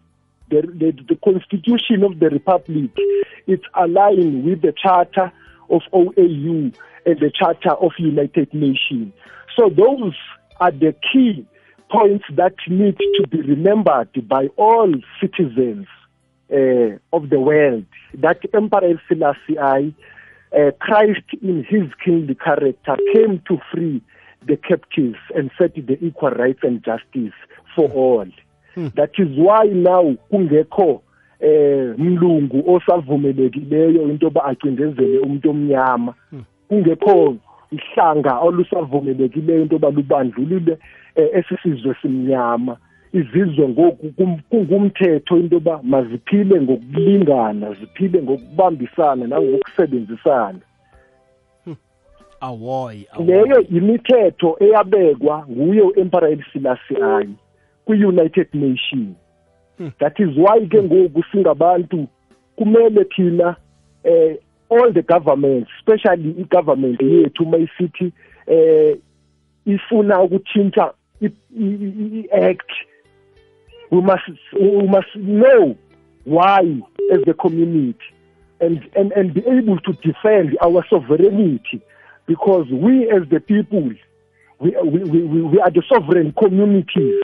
the, 0.49 0.61
the 0.61 0.91
the 1.07 1.15
constitution 1.23 2.03
of 2.03 2.19
the 2.19 2.29
republic 2.29 2.91
it's 3.47 3.63
aligned 3.75 4.43
with 4.43 4.61
the 4.61 4.73
charter 4.73 5.31
of 5.69 5.81
OAU 5.93 6.73
and 7.05 7.19
the 7.19 7.31
charter 7.33 7.71
of 7.71 7.91
United 7.97 8.53
Nations 8.53 9.13
so 9.57 9.69
those 9.69 10.15
are 10.59 10.71
the 10.71 10.95
key 11.11 11.45
points 11.89 12.25
that 12.35 12.55
need 12.67 12.97
to 12.97 13.27
be 13.27 13.41
remembered 13.41 14.27
by 14.27 14.47
all 14.57 14.93
citizens 15.21 15.87
uh, 16.51 16.97
of 17.13 17.29
the 17.29 17.39
world 17.39 17.85
that 18.13 18.39
Emperor 18.53 19.01
Selassie 19.07 19.59
I 19.59 19.93
uh, 20.55 20.71
Christ 20.79 21.25
in 21.41 21.65
his 21.67 21.91
kingly 22.03 22.35
character 22.35 22.95
came 23.13 23.41
to 23.47 23.57
free 23.71 24.01
the 24.45 24.57
captives 24.57 25.17
and 25.35 25.51
set 25.57 25.75
the 25.75 25.97
equal 26.01 26.31
rights 26.31 26.59
and 26.63 26.83
justice 26.83 27.33
for 27.75 27.89
all. 27.89 28.27
That 28.95 29.19
is 29.19 29.27
why 29.37 29.65
now 29.65 30.15
kungekho 30.29 31.01
eh 31.39 31.93
mlungu 31.97 32.75
osavumelekileyo 32.75 34.01
into 34.01 34.29
ba 34.29 34.45
acindezele 34.45 35.19
umuntu 35.19 35.49
omnyama. 35.49 36.13
Hmm. 36.29 36.43
kungekho 36.69 37.35
ihlanga 37.71 38.39
olusavumelekileyo 38.39 39.61
into 39.61 39.79
ba 39.79 39.89
lubandlulile 39.89 40.77
eh, 41.15 41.29
esisizwe 41.33 41.95
simnyama. 42.01 42.77
Izizwe 43.13 43.69
ngoku 43.69 44.13
kungumthetho 44.49 45.37
into 45.37 45.59
ba 45.59 45.79
maziphile 45.83 46.61
ngokulingana 46.61 47.73
ziphile 47.73 48.23
ngokubambisana 48.23 49.27
nangokusebenzisana. 49.27 50.59
Awoy 52.39 53.05
leyo 53.25 53.61
imithetho 53.61 54.57
eyabekwa 54.59 55.45
nguye 55.49 55.81
uemperor 55.81 56.37
Selassie 56.53 56.97
I 57.01 57.27
kwi-United 57.87 58.53
Nations. 58.53 59.15
Hmm. 59.77 59.89
that 59.99 60.19
is 60.19 60.35
why 60.35 60.59
ke 60.67 60.81
ngoku 60.83 61.23
singabantu 61.31 62.07
kumele 62.57 63.05
thina 63.15 63.55
eh 64.03 64.35
all 64.69 64.91
the 64.93 65.01
governments 65.01 65.69
especially 65.79 66.35
i-government 66.41 67.01
yethu 67.01 67.45
mayisithi 67.45 68.11
eh 68.47 68.97
ifuna 69.65 70.21
ukuthinta 70.21 70.93
i-act. 71.21 72.71
We 73.91 74.01
must 74.01 74.29
we 74.53 74.87
must 74.87 75.15
know 75.15 75.77
why 76.23 76.61
as 77.13 77.19
the 77.25 77.33
community 77.33 77.97
and 78.59 78.79
and 78.95 79.11
and 79.13 79.33
be 79.33 79.41
able 79.47 79.79
to 79.79 79.93
defend 79.93 80.57
our 80.61 80.83
sovereignty 80.89 81.81
because 82.25 82.67
we 82.71 83.09
as 83.09 83.23
the 83.29 83.39
people 83.39 83.91
we, 84.59 84.75
we, 84.83 85.03
we, 85.03 85.41
we 85.41 85.59
are 85.59 85.71
the 85.71 85.83
sovereign 85.87 86.33
communities. 86.33 87.23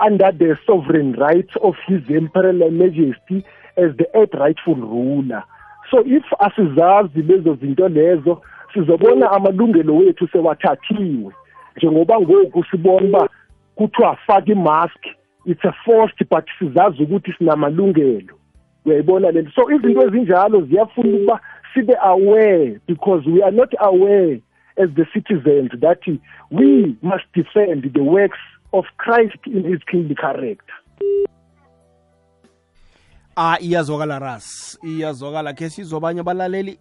Under 0.00 0.32
the 0.32 0.56
sovereign 0.66 1.12
rights 1.12 1.54
of 1.62 1.74
his 1.86 2.00
imperial 2.08 2.70
majesty 2.70 3.44
as 3.76 3.96
the 3.98 4.06
earth 4.14 4.34
rightful 4.34 4.76
ruler. 4.76 5.44
So 5.90 6.02
if 6.06 6.24
asizazi 6.40 7.22
lezo 7.22 7.54
zinto 7.54 7.88
lezo 7.88 8.42
sizobona 8.74 9.30
amalungelo 9.30 9.96
wethu 9.96 10.28
sewathathiwe. 10.28 11.32
Njengoba 11.76 12.20
ngoku 12.20 12.64
sibona 12.70 13.08
uba 13.08 13.28
kuthiwa 13.74 14.16
faka 14.16 14.52
imask 14.52 15.06
it's 15.46 15.64
a 15.64 15.72
forced 15.84 16.28
but 16.28 16.44
sizazi 16.58 17.02
ukuthi 17.02 17.32
sinamalungelo. 17.38 18.34
Uyayibona 18.84 19.30
lento 19.30 19.50
so 19.50 19.70
izinto 19.70 20.06
ezinjalo 20.06 20.60
ziyafuna 20.60 21.16
ukuba 21.16 21.40
sibe 21.74 21.96
aware 22.02 22.80
because 22.86 23.30
we 23.30 23.42
are 23.42 23.56
not 23.56 23.74
aware 23.78 24.40
as 24.76 24.88
the 24.94 25.06
citizens 25.12 25.70
that 25.80 26.00
we 26.50 26.96
must 27.02 27.24
defend 27.34 27.92
the 27.92 28.02
works 28.02 28.38
of 28.72 28.84
Christ 28.96 29.38
in 29.46 29.64
his 29.64 29.80
kingly 29.90 30.14
character. 30.14 30.74
ah 33.36 33.56
iyazwakala 33.60 34.18
ras. 34.18 34.78
Iyazwakala. 34.84 35.52
Ke 35.54 35.70
sizobanye 35.70 36.20
abalaleli? 36.20 36.78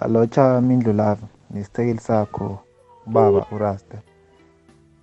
Alotsha 0.00 0.60
mindlulava 0.60 1.26
nesithekeli 1.50 2.00
sakho 2.00 2.58
ubaba 3.06 3.46
urasta 3.52 3.98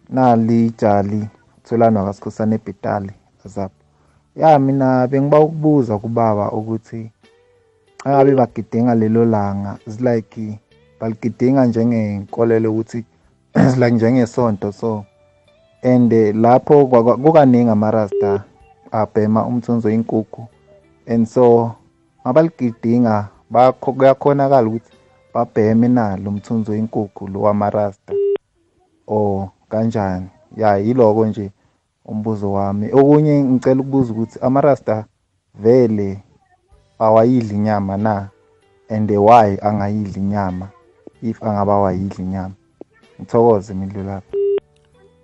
nalijali 0.10 1.28
tholana 1.64 2.04
kasikhosana 2.04 2.56
ebhetali 2.56 3.14
azapho 3.46 3.82
ya 4.36 4.60
mina 4.60 5.08
bengiba 5.08 5.40
ukubuza 5.40 5.98
kubaba 5.98 6.52
ukuthi 6.52 7.12
angabe 8.06 8.36
bagidinga 8.36 8.96
lelo 8.96 9.26
langa. 9.26 9.80
It's 9.88 10.02
like 10.02 10.60
baligidinga 11.00 11.66
njengenkolelo 11.66 12.72
ukuthi 12.72 13.06
like 13.80 13.96
njengesonto. 13.96 14.72
So 14.72 15.06
and 15.84 16.12
lapho 16.36 16.86
kukaningi 17.24 17.70
amarasta 17.70 18.44
abhema 18.92 19.46
umthunzo 19.46 19.90
inkukhu 19.90 20.48
and 21.08 21.28
so 21.28 21.72
mabaligidinga 22.26 23.28
kuyakhonakala 23.82 24.68
ukuthi 24.68 24.92
babheme 25.34 25.88
nalo 25.88 26.30
umthunzo 26.30 26.76
inkukhu 26.76 27.28
lo 27.28 27.42
wamarasta 27.42 28.14
or 29.08 29.50
kanjani? 29.70 30.28
Ya 30.58 30.78
yiloko 30.78 31.26
nje 31.26 31.52
umbuzo 32.06 32.52
wami. 32.52 32.94
Okunye 32.94 33.44
ngicela 33.44 33.82
ukubuza 33.82 34.12
ukuthi 34.12 34.40
amarasta 34.42 35.06
vele 35.56 36.20
awayidli 37.00 37.56
inyama 37.56 37.98
na? 37.98 38.30
And 38.90 39.12
why 39.12 39.58
angayidli 39.62 40.20
inyama 40.22 40.70
if 41.22 41.44
angaba 41.44 41.80
wayidli 41.80 42.24
inyama? 42.24 42.56
Ngithokoze 43.20 43.74
midlulapho 43.74 44.41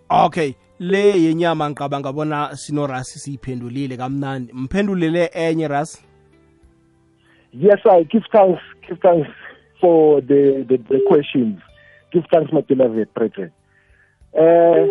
okay 0.10 0.56
le 0.80 1.22
yenyama 1.22 1.70
ngicabanga 1.70 2.14
bona 2.14 2.56
sinorasi 2.56 3.20
siyiphendulile 3.20 3.98
kamnandi. 3.98 4.54
Mphendulele 4.54 5.30
enye 5.34 5.68
ras 5.68 6.04
yes 7.54 7.80
i 7.86 8.04
give 8.04 8.26
thanks 8.32 8.62
give 8.88 9.00
thanks 9.02 9.30
for 9.82 10.22
the 10.22 10.66
the, 10.68 10.78
the 10.78 11.00
questions. 11.08 11.60
Give 12.12 12.26
thanks 12.32 12.52
beloved 12.68 13.14
brethren. 13.14 13.52
Eh 14.34 14.88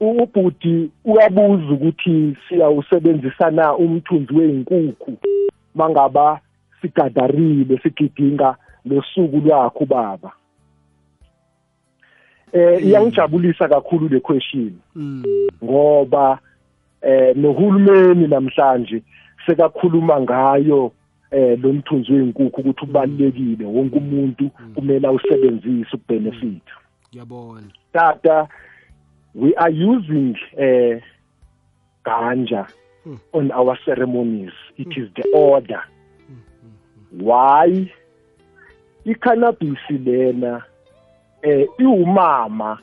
ubhuti 0.00 0.90
uyabuza 1.04 1.72
ukuthi 1.72 2.36
siyawusebenzisa 2.48 3.50
na 3.50 3.76
umthunzi 3.76 4.34
weinkukhu 4.34 5.18
mangaba 5.74 6.40
sigadarile 6.82 7.78
sigidinga 7.82 8.56
losuku 8.84 9.36
lwakho 9.36 9.86
baba? 9.86 10.32
Eh 12.54 12.80
mm. 12.80 12.88
iyangijabulisa 12.88 13.68
kakhulu 13.68 14.08
le 14.08 14.20
question. 14.20 14.72
Mm. 14.94 15.22
ngoba 15.64 16.38
eh 17.02 17.36
nohulumeni 17.36 18.26
namhlanje 18.26 19.02
sekakhuluma 19.46 20.20
ngayo 20.20 20.92
eh 21.30 21.58
lo 21.62 21.72
mthunzi 21.72 22.12
weinkukhu 22.12 22.60
ukuthi 22.60 22.84
ubalekile 22.84 23.64
wonke 23.64 23.98
umuntu 23.98 24.50
kumele 24.74 25.08
awusebenzise 25.08 25.96
ukubenefit. 25.96 26.62
Ngiyabona. 27.10 27.66
Tata 27.92 28.48
we 29.34 29.54
are 29.56 29.72
using 29.72 30.36
uh, 30.56 31.02
ganja 32.04 32.66
Hmm. 33.04 33.16
on 33.34 33.52
our 33.52 33.76
ceremonies. 33.84 34.52
It 34.78 34.88
is 34.96 35.10
the 35.14 35.28
order. 35.34 35.82
Why? 37.10 37.92
I-cannabis 39.06 39.78
lena 39.90 40.64
eh 41.44 41.68
iwumama 41.78 42.78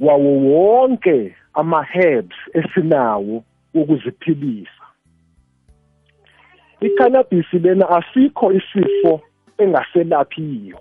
wawo 0.00 0.32
wonke 0.36 1.34
ama-herbs 1.54 2.36
esinawo 2.52 3.44
wokuziphilisa. 3.74 4.84
I-cannabis 6.80 7.52
lena 7.52 7.88
asikho 7.88 8.52
isifo 8.52 9.20
engaselaphiyo. 9.58 10.78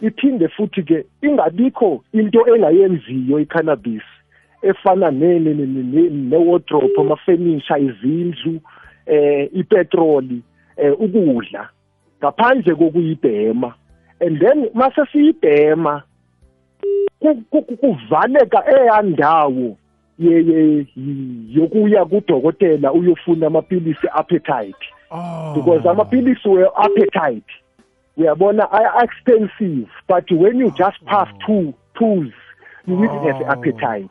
Iphinde 0.00 0.48
futhi 0.48 0.82
ke 0.82 1.06
ingabikho 1.22 2.04
into 2.12 2.46
engayenziyo 2.54 3.40
i-cannabis 3.40 4.02
efana 4.62 5.10
ne-wardrobe 5.10 7.00
ama-furniture 7.00 7.82
izindlu 7.82 8.60
eh 9.06 9.48
ipetroli 9.52 10.42
eh 10.76 11.00
ukudla. 11.00 11.68
Ngaphandle 12.18 12.74
kokuyibhema 12.74 13.74
and 14.26 14.40
then 14.40 14.70
mase 14.74 15.02
siyibhema 15.12 16.02
kuvaleka 17.80 18.64
eyandawo 18.80 19.76
yokuya 21.48 22.04
kudokotela 22.04 22.92
uyofuna 22.92 23.46
amapilisi 23.46 24.06
appetite 24.12 24.86
oh. 25.10 25.54
because 25.54 25.88
amapilisi 25.88 26.48
we 26.48 26.66
appetite 26.76 27.52
uyabona 28.16 28.72
are 28.72 29.04
expensive 29.04 29.88
but 30.08 30.30
when 30.30 30.60
you 30.60 30.70
just 30.70 31.04
pass 31.04 31.28
two 31.46 31.74
twos 31.94 32.32
you 32.86 32.96
will 32.96 33.08
have 33.08 33.44
Oh. 33.44 33.50
appetite 33.52 34.10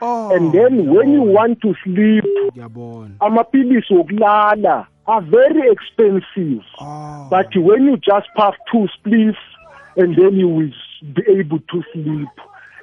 oh. 0.00 0.34
and 0.36 0.52
then 0.52 0.88
when 0.90 1.12
you 1.12 1.22
want 1.22 1.60
to 1.60 1.74
sleep 1.84 2.24
ngiyabona 2.52 3.10
amapilisi 3.20 3.94
wokulala 3.94 4.86
are 5.06 5.26
very 5.26 5.72
expensive 5.72 6.62
oh. 6.80 7.26
but 7.30 7.56
when 7.56 7.86
you 7.88 7.96
just 7.96 8.26
puff 8.36 8.54
two 8.70 8.88
spliffs 8.88 9.51
and 9.96 10.16
then 10.16 10.34
you 10.36 10.48
will 10.48 10.72
be 11.14 11.22
able 11.28 11.58
to 11.58 11.82
sleep. 11.92 12.28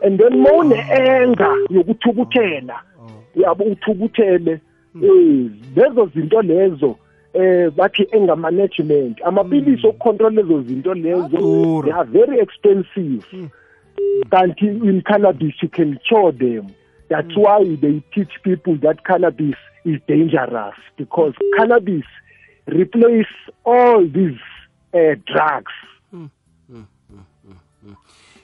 And 0.02 0.20
then 0.20 0.44
mawune 0.44 0.76
enga 0.90 1.56
yokuthukuthela. 1.70 2.80
Yabo 3.36 3.64
uthukuthele. 3.64 4.62
Eh 4.96 5.50
lezo 5.76 6.06
zinto 6.14 6.42
lezo 6.42 6.98
eh 7.34 7.70
bathi 7.70 8.08
anger 8.14 8.36
management 8.36 9.22
amapilisi 9.24 9.88
okucontrol 9.88 10.34
lezo 10.34 10.62
zinto 10.62 10.94
lezo 10.94 11.38
Adura. 11.38 11.86
they 11.86 11.92
are 11.92 12.06
very 12.06 12.40
expensive. 12.40 13.52
Kanti 14.32 14.68
in 14.68 15.02
cannabis 15.02 15.54
you 15.62 15.70
can 15.70 16.00
cure 16.08 16.32
them. 16.32 16.74
That's 17.10 17.36
why 17.36 17.64
they 17.64 18.04
teach 18.14 18.32
people 18.44 18.78
that 18.78 19.04
cannabis 19.04 19.56
is 19.84 20.00
dangerous 20.08 20.76
because 20.98 21.34
cannabis 21.58 22.06
replace 22.68 23.34
all 23.66 24.06
these 24.08 24.40
uh, 24.94 25.16
drugs. 25.26 25.72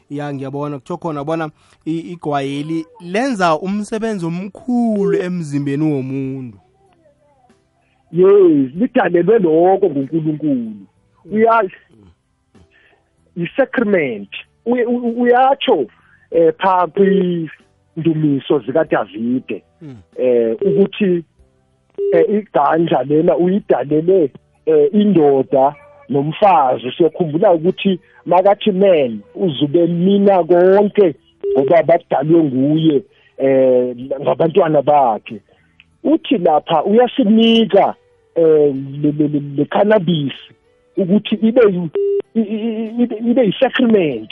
Ya 0.10 0.34
ngiyabona. 0.34 0.80
Kutho 0.80 0.98
khona 0.98 1.24
bona 1.24 1.50
i- 1.86 2.12
igwayeli 2.14 2.86
lenza 3.02 3.60
umsebenzi 3.60 4.26
omkhulu 4.26 5.18
emzimbeni 5.18 5.84
womuntu. 5.84 6.58
Yes 8.12 8.72
lidalelwe 8.76 9.40
lokho 9.40 9.90
nguNkulunkulu. 9.90 10.72
Uyazi 11.32 11.74
isacrament 13.36 14.30
Uy- 14.66 14.86
u- 14.86 15.22
uyatsho 15.22 15.86
eh 16.32 16.54
pha 16.58 16.88
kwindumiso 16.88 18.60
zika 18.60 18.84
Davide 18.84 19.64
eh 20.18 20.58
ukuthi 20.62 21.24
eh, 22.14 22.26
iganja 22.30 23.04
lena 23.04 23.38
uyidalele 23.38 24.32
eh, 24.66 24.90
indoda 24.94 25.76
nomfazi. 26.10 26.92
Siyakhumbula 26.98 27.54
ukuthi 27.54 28.00
makathi 28.26 28.72
man 28.72 29.20
uzube 29.36 29.88
mina 29.88 30.44
konke 30.44 31.16
ngoba 31.58 31.84
badalwe 31.84 32.44
nguye 32.44 33.04
eh 33.38 33.96
ngabantwana 34.22 34.82
bakhe. 34.82 35.42
Uthi 36.04 36.38
lapha 36.38 36.84
uyasinika 36.84 37.96
eh 38.36 38.74
le- 39.02 39.12
le 39.12 39.28
le- 39.28 39.56
le 39.58 39.66
cannabis 39.66 40.34
ukuthi 40.98 41.36
ibe 41.36 41.62
yu- 41.74 41.90
i- 42.36 42.42
i- 42.42 42.66
i- 42.66 43.04
ibe 43.04 43.16
ibe 43.30 43.46
isacrament 43.46 44.32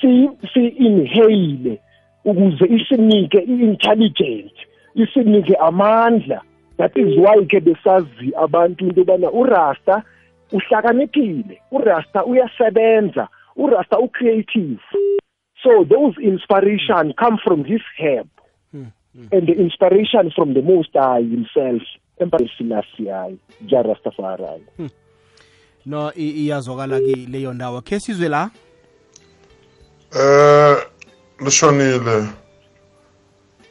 si 0.00 0.28
si 0.54 0.66
inhale 0.66 1.78
ukuze 2.24 2.64
isinike 2.76 3.38
i-intelligence 3.38 4.54
isinike 4.94 5.54
amandla. 5.54 6.40
That 6.78 6.96
is 6.96 7.16
why 7.16 7.44
ke 7.46 7.60
besazi 7.60 8.32
abantu 8.36 8.84
into 8.84 9.00
yobana 9.00 9.30
urasta 9.30 10.02
uhlakaniphile 10.52 11.60
urasta 11.70 12.24
uyasebenza 12.24 13.28
urasta 13.56 13.98
ucreative. 13.98 14.78
So 15.62 15.84
those 15.84 16.18
inspiration 16.22 17.12
come 17.14 17.38
from 17.44 17.64
this 17.64 17.82
herb 17.98 18.28
and 19.32 19.46
the 19.46 19.52
inspiration 19.52 20.30
from 20.30 20.54
the 20.54 20.62
most 20.62 20.92
high 20.94 21.22
himself 21.22 21.82
emperor 22.20 22.48
selassie 22.58 23.36
jarastafari 23.66 24.62
no 25.86 26.12
i- 26.16 26.30
iyazwakala 26.44 27.00
ki 27.00 27.14
leyo 27.26 27.52
ndawo. 27.52 27.80
Khe 27.80 28.00
sizwe 28.00 28.28
la? 28.28 28.50
Eh 30.14 30.76
lishonile 31.44 32.26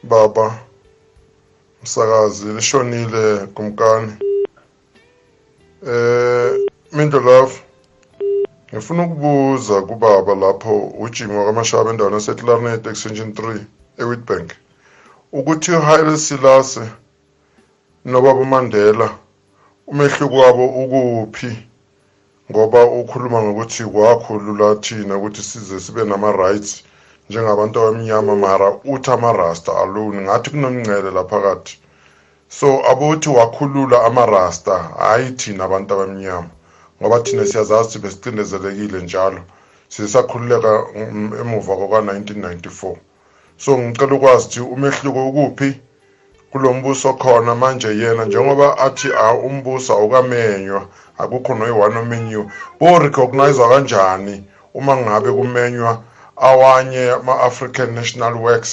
baba 0.02 0.58
msakazi 1.82 2.52
lishonile 2.52 3.46
kumkani. 3.54 4.12
Eh 5.84 6.56
Mindo 6.92 7.20
love 7.20 7.62
ngifuna 8.72 9.04
ukubuza 9.04 9.82
kubaba 9.82 10.34
lapho 10.34 10.74
ujimo 11.04 11.44
kwaMashaba 11.44 11.90
endaweni 11.90 12.16
yaseClarinet 12.16 12.86
extension 12.86 13.30
3 13.30 13.58
eWitbank 14.00 14.48
ukuthi 15.32 15.70
uHaile 15.72 16.16
Selassie 16.16 16.88
nobaba 18.04 18.44
Mandela 18.44 19.08
umehluko 19.86 20.36
wabo 20.36 20.64
ukuphi? 20.82 21.52
Ngoba 22.50 22.84
ukhuluma 22.84 23.42
ngokuthi 23.42 23.84
kwakhulula 23.84 24.74
thina 24.76 25.16
ukuthi 25.16 25.42
size 25.42 25.80
sibe 25.80 26.04
nama-rights 26.04 26.84
njengabantu 27.28 27.80
abamnyama 27.80 28.36
mara 28.36 28.68
uthi 28.84 29.10
amarasta 29.10 29.72
alone 29.82 30.20
ngathi 30.22 30.50
kunomngcele 30.50 31.10
laphakathi 31.10 31.78
so 32.48 32.82
abothi 32.90 33.28
wakhulula 33.28 34.04
amarasta 34.04 34.78
hhayi 34.78 35.30
thina 35.30 35.64
abantu 35.64 35.94
abamnyama 35.94 36.50
ngoba 37.00 37.20
thina 37.20 37.44
siyazazi 37.46 37.98
ukuthi 37.98 37.98
besicindezelekile 37.98 39.02
njalo. 39.02 39.40
Sisakhululeka 39.88 40.72
emuva 41.40 41.76
kwaka-1994 41.76 42.96
so 43.58 43.78
ngicela 43.78 44.14
ukwazi 44.14 44.44
ukuthi 44.46 44.60
umehluko 44.60 45.20
ukuphi 45.28 45.80
kulo 46.50 46.72
mbuso 46.72 47.12
khona 47.14 47.54
manje 47.54 47.88
yena 47.88 48.24
njengoba 48.24 48.78
athi 48.78 49.08
ah, 49.24 49.34
umbuso 49.34 49.92
awukamenywa 49.92 50.82
akukho 51.18 51.54
noyi-one 51.54 51.98
omenyiwe. 51.98 52.44
Bo-recognizwa 52.80 53.68
kanjani 53.68 54.44
uma 54.74 54.96
ngabe 54.96 55.30
kumenywa 55.32 56.02
awanye 56.36 57.10
ama-african 57.10 57.90
national 57.94 58.34
works 58.44 58.72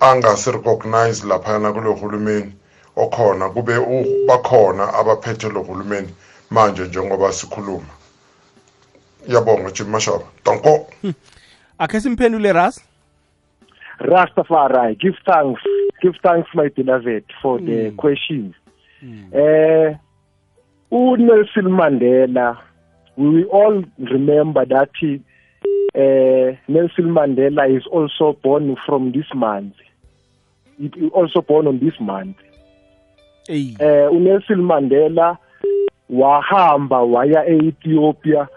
angasi-recognize 0.00 1.26
laphana 1.26 1.72
kulo 1.72 1.92
hulumeni 1.92 2.52
okhona 2.96 3.48
kube 3.48 3.72
bakhona 4.26 4.94
abaphethe 4.94 5.48
lo 5.48 5.62
hulumeni 5.62 6.08
manje 6.50 6.84
njengoba 6.84 7.32
sikhuluma. 7.32 7.86
Iyabonga 9.28 9.70
jim 9.70 9.88
mashaba. 9.88 10.24
Danko. 10.44 10.86
Akhe 11.78 12.00
simphendule 12.00 12.52
ras? 12.52 12.80
Rastafari, 14.00 14.98
give 14.98 15.16
thanks, 15.24 15.62
give 16.00 16.16
thanks, 16.22 16.48
my 16.54 16.68
beloved, 16.68 17.24
for 17.40 17.60
the 17.60 17.92
questions. 17.96 18.54
Uh, 19.32 19.94
Nelson 20.90 21.70
Mandela, 21.70 22.58
we 23.16 23.44
all 23.44 23.84
remember 23.98 24.64
that 24.64 24.90
he, 24.98 25.22
uh, 25.94 26.56
Nelson 26.68 27.14
Mandela 27.14 27.76
is 27.76 27.86
also 27.86 28.32
born 28.42 28.76
from 28.84 29.12
this 29.12 29.26
month. 29.34 29.74
He 30.78 30.90
he 30.94 31.08
also 31.10 31.40
born 31.40 31.66
on 31.68 31.78
this 31.78 31.98
month. 32.00 32.36
Eyi 33.48 33.76
eh 33.78 34.12
uNelson 34.12 34.62
Mandela 34.62 35.36
wahamba 36.10 37.02
waya 37.02 37.46
eEthiopia. 37.46 38.48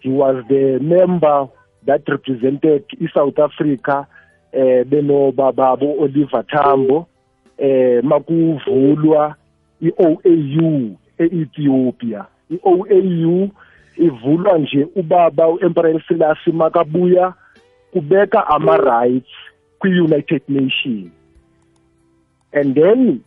He 0.00 0.08
was 0.08 0.44
the 0.48 0.78
member 0.80 1.48
that 1.86 2.08
represented 2.08 2.84
iSouth 3.00 3.38
Africa 3.38 4.06
eh 4.52 4.84
beno 4.84 5.32
bababo 5.32 6.00
Oliver 6.00 6.44
Tambo 6.46 7.06
eh 7.58 8.02
makuvulwa 8.02 9.34
iOAU 9.80 10.96
eEthiopia. 11.18 12.24
iOAU 12.50 13.50
ivulwa 13.96 14.58
nje 14.58 14.88
ubaba 14.96 15.48
uEmperor 15.48 16.02
Selassie 16.08 16.52
makabuya 16.52 17.34
kubeka 17.92 18.46
ama 18.46 18.76
rights 18.76 19.30
kwi-United 19.78 20.42
Nations. 20.48 21.10
And 22.52 22.74
then 22.74 23.24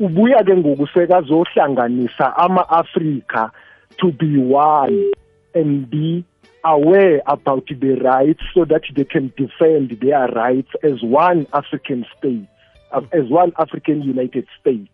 ubuya 0.00 0.44
ke 0.44 0.56
ngoku 0.56 0.86
sekazohlanganisa 0.86 2.36
ama-afrika 2.36 3.50
to 3.98 4.12
be 4.12 4.36
one 4.36 5.12
and 5.54 5.90
be 5.90 6.24
aware 6.64 7.22
about 7.26 7.66
the 7.68 7.94
rights 8.02 8.42
so 8.52 8.64
that 8.64 8.82
they 8.94 9.04
can 9.04 9.32
defend 9.36 9.98
their 10.00 10.28
rights 10.28 10.68
as 10.82 11.02
one 11.02 11.46
african 11.52 12.04
state 12.18 12.48
uh, 12.92 13.00
as 13.12 13.30
one 13.30 13.52
african 13.58 14.02
united 14.02 14.46
states. 14.60 14.90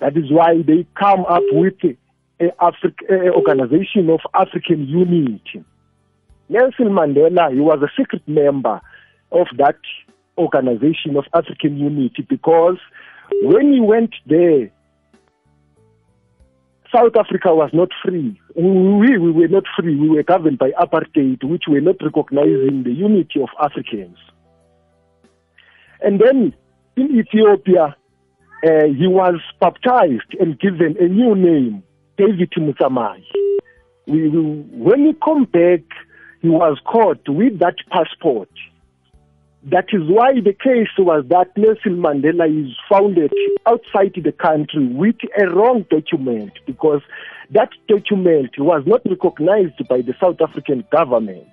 That 0.00 0.16
is 0.16 0.30
why 0.30 0.62
they 0.62 0.86
come 0.98 1.24
up 1.28 1.44
with 1.52 1.74
a, 2.40 2.48
Afri- 2.60 3.08
a 3.08 3.32
organization 3.32 4.08
of 4.10 4.20
african 4.34 4.86
unity. 4.88 5.64
Nelson 6.48 6.88
Mandela, 6.88 7.52
he 7.52 7.60
was 7.60 7.80
a 7.80 7.90
secret 7.96 8.26
member 8.26 8.80
of 9.30 9.46
that 9.56 9.76
organization 10.36 11.16
of 11.16 11.24
African 11.34 11.76
Unity 11.76 12.26
because 12.28 12.78
when 13.42 13.72
he 13.72 13.80
went 13.80 14.14
there, 14.26 14.70
South 16.94 17.14
Africa 17.16 17.54
was 17.54 17.70
not 17.72 17.88
free. 18.04 18.40
We, 18.56 19.16
we 19.18 19.30
were 19.30 19.48
not 19.48 19.64
free. 19.78 19.96
We 19.96 20.08
were 20.08 20.22
governed 20.22 20.58
by 20.58 20.70
apartheid, 20.72 21.44
which 21.44 21.64
were 21.68 21.80
not 21.80 21.96
recognizing 22.02 22.82
the 22.82 22.92
unity 22.92 23.40
of 23.40 23.48
Africans. 23.62 24.16
And 26.02 26.20
then 26.20 26.54
in 26.96 27.18
Ethiopia, 27.18 27.96
uh, 28.64 28.84
he 28.86 29.06
was 29.06 29.40
baptized 29.60 30.34
and 30.38 30.58
given 30.58 30.96
a 30.98 31.08
new 31.08 31.34
name, 31.34 31.82
David 32.16 32.50
Mutsamai. 32.58 33.22
We, 34.06 34.28
we, 34.28 34.40
when 34.72 35.06
he 35.06 35.12
come 35.24 35.44
back, 35.44 35.82
he 36.42 36.48
was 36.48 36.78
caught 36.84 37.28
with 37.28 37.58
that 37.60 37.76
passport. 37.90 38.50
That 39.64 39.86
is 39.92 40.02
why 40.08 40.32
the 40.34 40.54
case 40.54 40.88
was 40.98 41.24
that 41.28 41.54
Nelson 41.56 42.00
Mandela 42.00 42.48
is 42.48 42.74
founded 42.88 43.30
outside 43.66 44.14
the 44.14 44.32
country 44.32 44.86
with 44.86 45.16
a 45.38 45.48
wrong 45.48 45.84
document 45.90 46.52
because 46.66 47.02
that 47.50 47.68
document 47.86 48.52
was 48.58 48.82
not 48.86 49.02
recognized 49.04 49.86
by 49.86 50.00
the 50.00 50.14
South 50.18 50.40
African 50.40 50.84
government. 50.90 51.52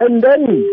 And 0.00 0.22
then 0.22 0.70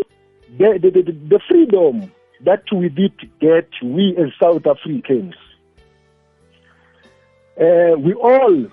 the, 0.58 0.78
the, 0.82 0.90
the, 0.92 1.12
the 1.12 1.40
freedom 1.48 2.12
that 2.44 2.64
we 2.74 2.90
did 2.90 3.14
get, 3.40 3.70
we 3.82 4.18
as 4.18 4.34
South 4.42 4.68
Africans, 4.68 5.36
uh, 7.58 7.96
we 7.98 8.14
all 8.14 8.66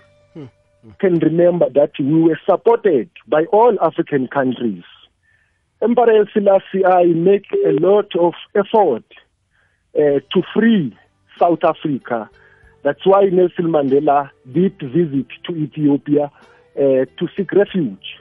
can 0.98 1.18
remember 1.18 1.68
that 1.70 1.92
we 2.00 2.22
were 2.22 2.40
supported 2.48 3.10
by 3.28 3.44
all 3.52 3.76
African 3.80 4.26
countries. 4.26 4.82
Emperor 5.82 6.28
Selassie 6.32 7.14
make 7.14 7.46
a 7.66 7.72
lot 7.72 8.14
of 8.16 8.34
effort 8.54 9.04
uh, 9.96 10.20
to 10.32 10.42
free 10.54 10.96
South 11.38 11.64
Africa. 11.64 12.28
That's 12.82 13.04
why 13.04 13.24
Nelson 13.24 13.66
Mandela 13.66 14.30
did 14.50 14.78
visit 14.80 15.26
to 15.44 15.56
Ethiopia 15.56 16.30
uh, 16.76 16.80
to 16.80 17.28
seek 17.36 17.52
refuge 17.52 18.18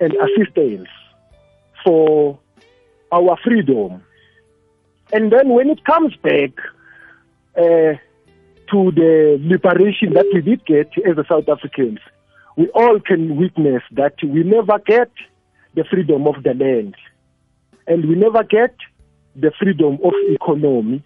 and 0.00 0.14
assistance 0.14 0.88
for 1.84 2.38
our 3.12 3.36
freedom. 3.42 4.02
And 5.12 5.32
then 5.32 5.48
when 5.48 5.70
it 5.70 5.84
comes 5.84 6.14
back 6.16 6.50
uh, 7.56 7.94
to 8.70 8.92
the 8.92 9.38
liberation 9.42 10.14
that 10.14 10.26
we 10.32 10.40
did 10.40 10.64
get 10.64 10.90
as 11.08 11.18
a 11.18 11.24
South 11.28 11.48
Africans, 11.48 11.98
we 12.56 12.68
all 12.68 13.00
can 13.00 13.36
witness 13.36 13.82
that 13.92 14.14
we 14.22 14.42
never 14.44 14.78
get 14.78 15.10
the 15.74 15.84
freedom 15.84 16.26
of 16.26 16.42
the 16.42 16.54
land. 16.54 16.94
And 17.86 18.08
we 18.08 18.14
never 18.14 18.42
get 18.44 18.74
the 19.36 19.52
freedom 19.58 19.98
of 20.04 20.12
economy, 20.28 21.02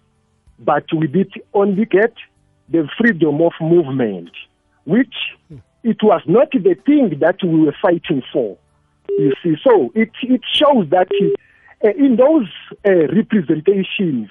but 0.59 0.85
we 0.95 1.07
did 1.07 1.31
only 1.53 1.85
get 1.85 2.13
the 2.69 2.87
freedom 2.97 3.41
of 3.41 3.53
movement, 3.61 4.31
which 4.85 5.13
it 5.83 5.97
was 6.01 6.21
not 6.27 6.51
the 6.51 6.75
thing 6.85 7.19
that 7.19 7.37
we 7.43 7.59
were 7.61 7.75
fighting 7.81 8.23
for. 8.33 8.57
You 9.09 9.33
see, 9.43 9.55
so 9.63 9.91
it, 9.93 10.11
it 10.23 10.41
shows 10.51 10.89
that 10.89 11.07
uh, 11.83 11.89
in 11.89 12.15
those 12.15 12.47
uh, 12.85 13.07
representations, 13.13 14.29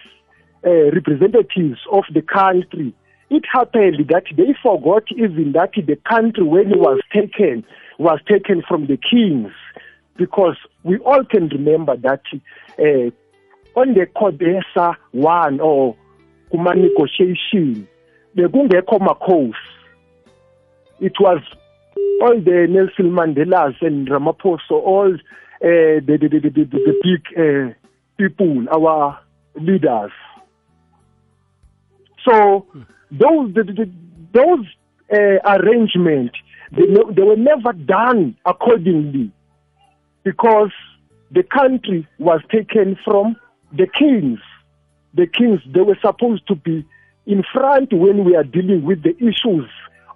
uh, 0.66 0.90
representatives 0.90 1.78
of 1.92 2.04
the 2.12 2.22
country, 2.22 2.94
it 3.30 3.44
happened 3.50 4.08
that 4.08 4.24
they 4.36 4.54
forgot 4.62 5.04
even 5.16 5.52
that 5.52 5.72
the 5.74 5.96
country 6.08 6.42
when 6.42 6.72
it 6.72 6.78
was 6.78 7.00
taken 7.12 7.64
was 7.98 8.18
taken 8.28 8.62
from 8.66 8.86
the 8.86 8.96
kings 8.96 9.52
because 10.16 10.56
we 10.82 10.98
all 10.98 11.24
can 11.24 11.48
remember 11.48 11.96
that 11.96 12.22
uh, 12.78 13.10
on 13.78 13.94
the 13.94 14.06
Codesa 14.16 14.96
one 15.12 15.60
or 15.60 15.96
kuma 16.50 16.74
negotiation 16.74 17.88
bekungekho 18.36 18.98
makhosi. 18.98 19.54
It 21.00 21.14
was 21.20 21.42
all 22.22 22.40
the 22.40 22.66
Nelson 22.68 23.10
Mandelas 23.12 23.74
and 23.80 24.08
Ramaphosa 24.08 24.70
all 24.70 25.12
uh, 25.14 25.18
the, 25.60 26.18
the, 26.20 26.28
the, 26.28 26.40
the, 26.40 26.50
the, 26.50 26.64
the 26.64 26.94
big 27.02 27.38
uh, 27.38 27.74
people 28.16 28.66
our 28.72 29.18
leaders. 29.56 30.12
So 32.24 32.66
those 33.10 33.54
the, 33.54 33.64
the, 33.64 33.90
those 34.32 34.66
uh, 35.12 35.56
arrangements 35.58 36.36
they, 36.72 36.86
they 36.86 37.22
were 37.22 37.36
never 37.36 37.72
done 37.72 38.36
accordingly 38.46 39.30
because 40.24 40.72
the 41.30 41.42
country 41.42 42.06
was 42.18 42.40
taken 42.50 42.98
from 43.04 43.36
the 43.72 43.86
kings. 43.86 44.40
The 45.14 45.26
kings, 45.26 45.60
they 45.72 45.80
were 45.80 45.98
supposed 46.00 46.46
to 46.48 46.56
be 46.56 46.84
in 47.26 47.42
front 47.52 47.92
when 47.92 48.24
we 48.24 48.34
are 48.36 48.44
dealing 48.44 48.84
with 48.84 49.02
the 49.02 49.16
issues 49.18 49.68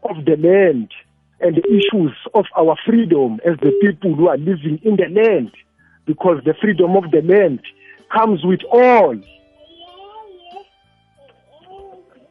of 0.02 0.24
the 0.24 0.36
land 0.36 0.90
and 1.40 1.56
the 1.56 1.66
issues 1.68 2.12
of 2.34 2.46
our 2.56 2.76
freedom 2.84 3.40
as 3.44 3.56
the 3.60 3.72
people 3.80 4.14
who 4.14 4.28
are 4.28 4.36
living 4.36 4.80
in 4.82 4.96
the 4.96 5.08
land. 5.08 5.52
Because 6.06 6.42
the 6.44 6.54
freedom 6.60 6.96
of 6.96 7.10
the 7.10 7.20
land 7.20 7.60
comes 8.10 8.44
with 8.44 8.60
all 8.72 9.14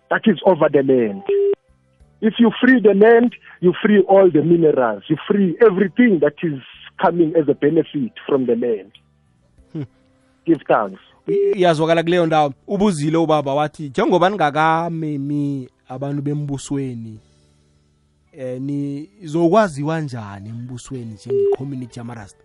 that 0.09 0.21
is 0.25 0.39
over 0.45 0.69
the 0.71 0.83
land. 0.83 1.23
If 2.21 2.35
you 2.39 2.51
free 2.59 2.81
the 2.81 2.93
land, 2.93 3.35
you 3.59 3.73
free 3.83 4.01
all 4.01 4.31
the 4.31 4.41
minerals, 4.41 5.03
you 5.07 5.17
free 5.27 5.57
everything 5.61 6.19
that 6.21 6.33
is 6.41 6.59
coming 7.01 7.33
as 7.35 7.49
a 7.49 7.53
benefit 7.53 8.13
from 8.25 8.45
the 8.45 8.55
land. 8.55 8.91
Give 10.45 10.61
thanks. 10.67 11.01
iyazwakala 11.55 12.03
kuleyo 12.03 12.25
ndawo 12.25 12.53
ubuzile 12.67 13.17
ubaba 13.17 13.53
wathi 13.53 13.83
njengoba 13.89 14.29
ningakamemi 14.29 15.69
abantu 15.89 16.21
bembusweni 16.21 17.19
eh 18.37 18.61
nizokwaziwa 18.61 20.01
njani 20.01 20.49
embusweni 20.49 21.13
njenge-community 21.13 21.99
yamarasta 21.99 22.43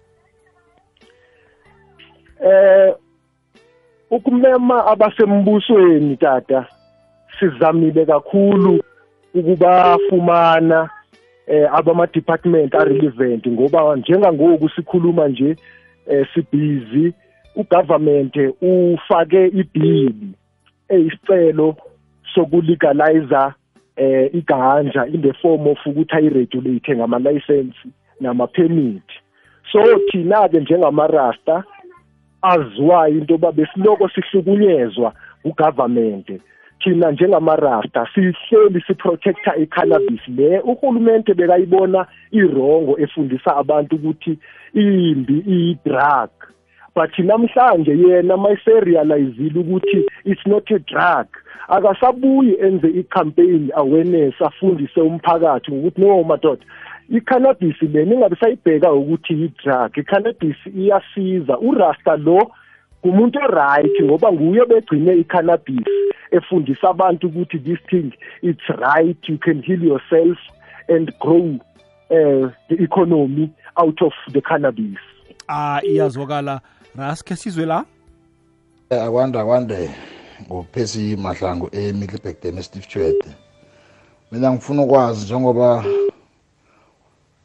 Eh 2.45 2.95
ukumema 4.11 4.87
abasembusweni 4.87 6.17
tata 6.17 6.67
sizamile 7.41 8.07
kakhulu 8.07 8.83
ukubafumana 9.35 10.91
eh 11.47 11.69
abama 11.73 12.07
department 12.07 12.75
are 12.75 12.95
relevant 12.95 13.47
ngoba 13.47 13.97
njengangoku 13.97 14.69
sikhuluma 14.69 15.29
nje 15.29 15.57
eh 16.07 16.27
sibhizi 16.35 17.13
ugovernment 17.57 18.37
ufake 18.61 19.47
ibhili 19.47 20.29
eyisicelo 20.89 21.77
sokulegalize 22.35 23.53
eh 23.97 24.35
iganja 24.35 25.07
in 25.07 25.23
the 25.23 25.33
form 25.33 25.67
of 25.67 25.87
ukuthi 25.87 26.17
ayiregulate 26.17 26.97
ngama 26.97 27.19
license 27.19 27.77
nama 28.21 28.47
permit 28.47 29.03
so 29.73 29.99
thina 30.11 30.49
ke 30.49 30.61
njengamarasta 30.61 31.65
aziwayo 32.43 33.19
into 33.19 33.35
yoba 33.35 33.53
besiloko 33.53 34.09
sihlukunyezwa 34.09 35.13
ugovernment 35.45 36.41
thina 36.83 37.11
njengamarasta 37.11 38.07
sihleli 38.15 38.81
siprotecta 38.87 39.57
i-cannabis 39.57 40.29
le. 40.29 40.61
Uhulumente 40.61 41.35
bekayibona 41.35 42.07
irongo 42.31 42.99
efundisa 42.99 43.57
abantu 43.57 43.97
ukuthi 43.97 44.39
imbi 44.75 45.37
iyi-drug 45.47 46.31
but 46.95 47.19
namhlanje 47.19 47.93
yena 47.93 48.37
mayiserealizile 48.37 49.61
ukuthi 49.61 50.05
it's 50.25 50.47
not 50.47 50.71
a 50.71 50.79
drug. 50.79 51.27
Akasabuyi 51.69 52.57
enze 52.61 52.89
i-campaign 52.89 53.71
awareness 53.75 54.35
afundise 54.43 55.01
umphakathi 55.01 55.73
ngokuthi 55.73 56.01
no 56.01 56.25
madoda 56.25 56.65
i-cannabis 57.11 57.83
le 57.83 58.05
ningabe 58.05 58.37
sayibheka 58.37 58.93
ukuthi 58.93 59.33
yi-drug 59.33 59.99
i-cannabis 59.99 60.57
iyasiza. 60.77 61.59
Urasta 61.59 62.17
lo 62.17 62.51
ngumuntu 63.05 63.39
oright 63.39 64.03
ngoba 64.03 64.33
nguye 64.33 64.65
begcine 64.65 65.15
i-cannabis 65.15 65.87
efundisa 66.31 66.91
abantu 66.91 67.27
ukuthi 67.27 67.59
this 67.59 67.79
thing 67.91 68.13
it's 68.43 68.69
right 68.69 69.29
you 69.29 69.39
can 69.39 69.63
heal 69.63 69.85
yourself 69.85 70.39
and 70.89 71.13
grow 71.19 71.59
uh, 72.11 72.51
the 72.69 72.77
economy 72.83 73.51
out 73.77 74.03
of 74.03 74.13
the 74.33 74.41
cannabis. 74.41 74.99
Ah 75.49 75.81
iyazwakala. 75.83 76.61
Raske 76.97 77.37
sizwe 77.37 77.67
la? 77.67 77.85
Akwande 78.91 79.39
akwande. 79.39 79.91
Nguphesi 80.47 81.17
mahlangu 81.17 81.69
e-middleburg 81.73 82.37
dam 82.43 82.59
esteve 82.59 82.87
chwede 82.87 83.37
mina 84.33 84.53
ngifuna 84.53 84.83
ukwazi 84.83 85.25
njengoba 85.25 85.85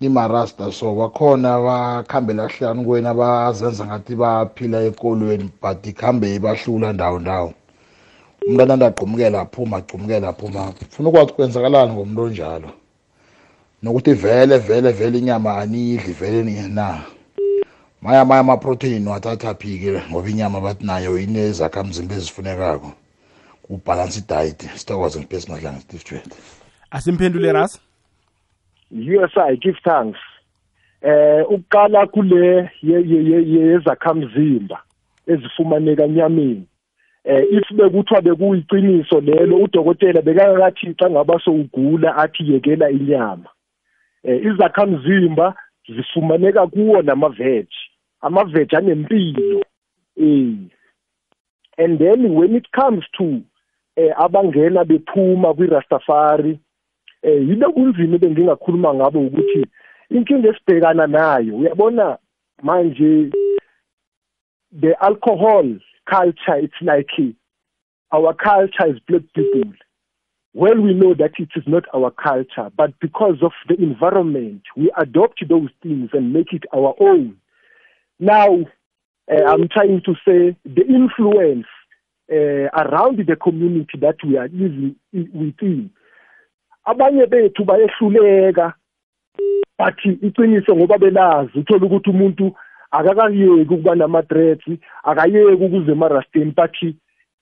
imarasta. 0.01 0.71
So 0.71 0.95
bakhona 0.95 1.59
bakhambela 1.59 2.47
hlanu 2.47 2.85
kwena 2.85 3.13
bazenza 3.13 3.85
ngathi 3.85 4.15
baphila 4.15 4.83
ekolweni 4.83 5.49
but 5.61 5.85
ikhambe 5.87 6.35
ibahlula 6.35 6.93
ndawo 6.93 7.19
ndawo. 7.19 7.53
Umntwana 8.47 8.73
andagqumukela 8.73 9.41
aphuma 9.41 9.77
agqumukela 9.77 10.27
aphuma 10.29 10.73
funa 10.89 11.09
ukwazi 11.09 11.33
kwenzakalani 11.33 11.93
ngomuntu 11.93 12.21
onjalo? 12.21 12.69
Nokuthi 13.83 14.13
vele 14.13 14.57
vele 14.57 14.91
vele 14.91 15.17
inyama 15.19 15.57
aniyidli 15.57 16.13
vele 16.13 16.67
na? 16.67 17.01
Maya 18.01 18.25
maya 18.25 18.41
amaprotein 18.41 19.07
wathatha 19.07 19.53
phike 19.53 20.01
ngoba 20.09 20.29
inyama 20.29 20.61
bathi 20.61 20.85
nayo 20.85 21.19
inezakhamzimba 21.19 22.15
ezifunekako. 22.15 22.91
Kubhalansi 23.63 24.23
diet 24.29 24.69
sithokoze 24.75 25.19
ngipesi 25.19 25.51
madlanga 25.51 25.81
steve 25.81 26.03
jwet 26.09 26.31
asimphendule 26.91 27.51
ras 27.51 27.79
USI 28.91 29.57
give 29.61 29.77
thanks. 29.83 30.19
Eh 31.01 31.43
ukuqala 31.49 32.07
kule 32.07 32.69
yezakhamzimba 32.81 34.81
ezifumaneka 35.27 36.07
nyameni 36.07 36.67
eh 37.23 37.43
if 37.51 37.71
bekuthiwa 37.75 38.21
bekuyiqiniso 38.21 39.21
lelo 39.21 39.57
udokotela 39.57 40.21
bekakathi 40.21 40.95
xa 40.99 41.09
ngaba 41.09 41.39
sowugula 41.39 42.15
athi 42.15 42.53
yekela 42.53 42.89
inyama. 42.89 43.49
Eh 44.23 44.45
izakhamzimba 44.45 45.55
zifumaneka 45.95 46.67
kuwo 46.67 47.01
nama-veg 47.01 47.67
ama-veg 48.21 48.75
anempilo. 48.75 49.61
Eh 50.17 50.53
and 51.77 51.99
then 51.99 52.33
when 52.33 52.55
it 52.55 52.71
comes 52.71 53.03
to 53.17 53.41
eh 53.95 54.13
abangena 54.17 54.83
bephuma 54.83 55.53
kwi-rastafari 55.53 56.59
eh 57.23 57.47
yilo 57.47 57.71
kunzima 57.71 58.17
bengingakhuluma 58.17 58.93
ngabo 58.93 59.19
ukuthi 59.19 59.65
inkinga 60.09 60.49
esibhekana 60.49 61.07
nayo 61.07 61.57
uyabona 61.57 62.17
manje 62.63 63.31
the 64.81 64.93
alcohol 65.01 65.79
culture 66.05 66.57
it's 66.59 66.81
like 66.81 67.35
our 68.11 68.33
culture 68.33 68.87
is 68.87 68.99
black 69.07 69.23
people. 69.35 69.73
Well 70.53 70.79
we 70.79 70.93
know 70.93 71.13
that 71.13 71.31
it 71.37 71.49
is 71.55 71.63
not 71.67 71.83
our 71.93 72.11
culture 72.11 72.71
but 72.75 72.99
because 72.99 73.37
of 73.41 73.51
the 73.67 73.75
environment 73.75 74.61
we 74.75 74.91
adopt 74.97 75.47
those 75.49 75.69
things 75.83 76.09
and 76.13 76.33
make 76.33 76.53
it 76.53 76.63
our 76.73 76.95
own. 76.99 77.37
Now 78.19 78.65
uh, 79.31 79.43
i'm 79.45 79.67
trying 79.67 80.01
to 80.05 80.13
say 80.25 80.55
the 80.65 80.85
influence 80.87 81.67
uh, 82.31 82.67
around 82.81 83.17
the 83.25 83.35
community 83.35 83.97
that 83.99 84.15
we 84.25 84.37
are 84.37 84.47
living 84.49 84.95
within 85.13 85.89
abanye 86.87 87.25
bethu 87.25 87.63
bayehluleka. 87.65 88.73
But 89.77 89.99
iqiniso 90.05 90.75
ngoba 90.75 90.97
belazi 90.97 91.59
uthola 91.59 91.85
ukuthi 91.85 92.09
umuntu 92.09 92.55
akakayeki 92.91 93.73
ukuba 93.73 93.95
nama-dreads 93.95 94.67
akayeki 95.03 95.63
ukuze 95.63 95.91
emarasteni 95.91 96.51
but 96.55 96.75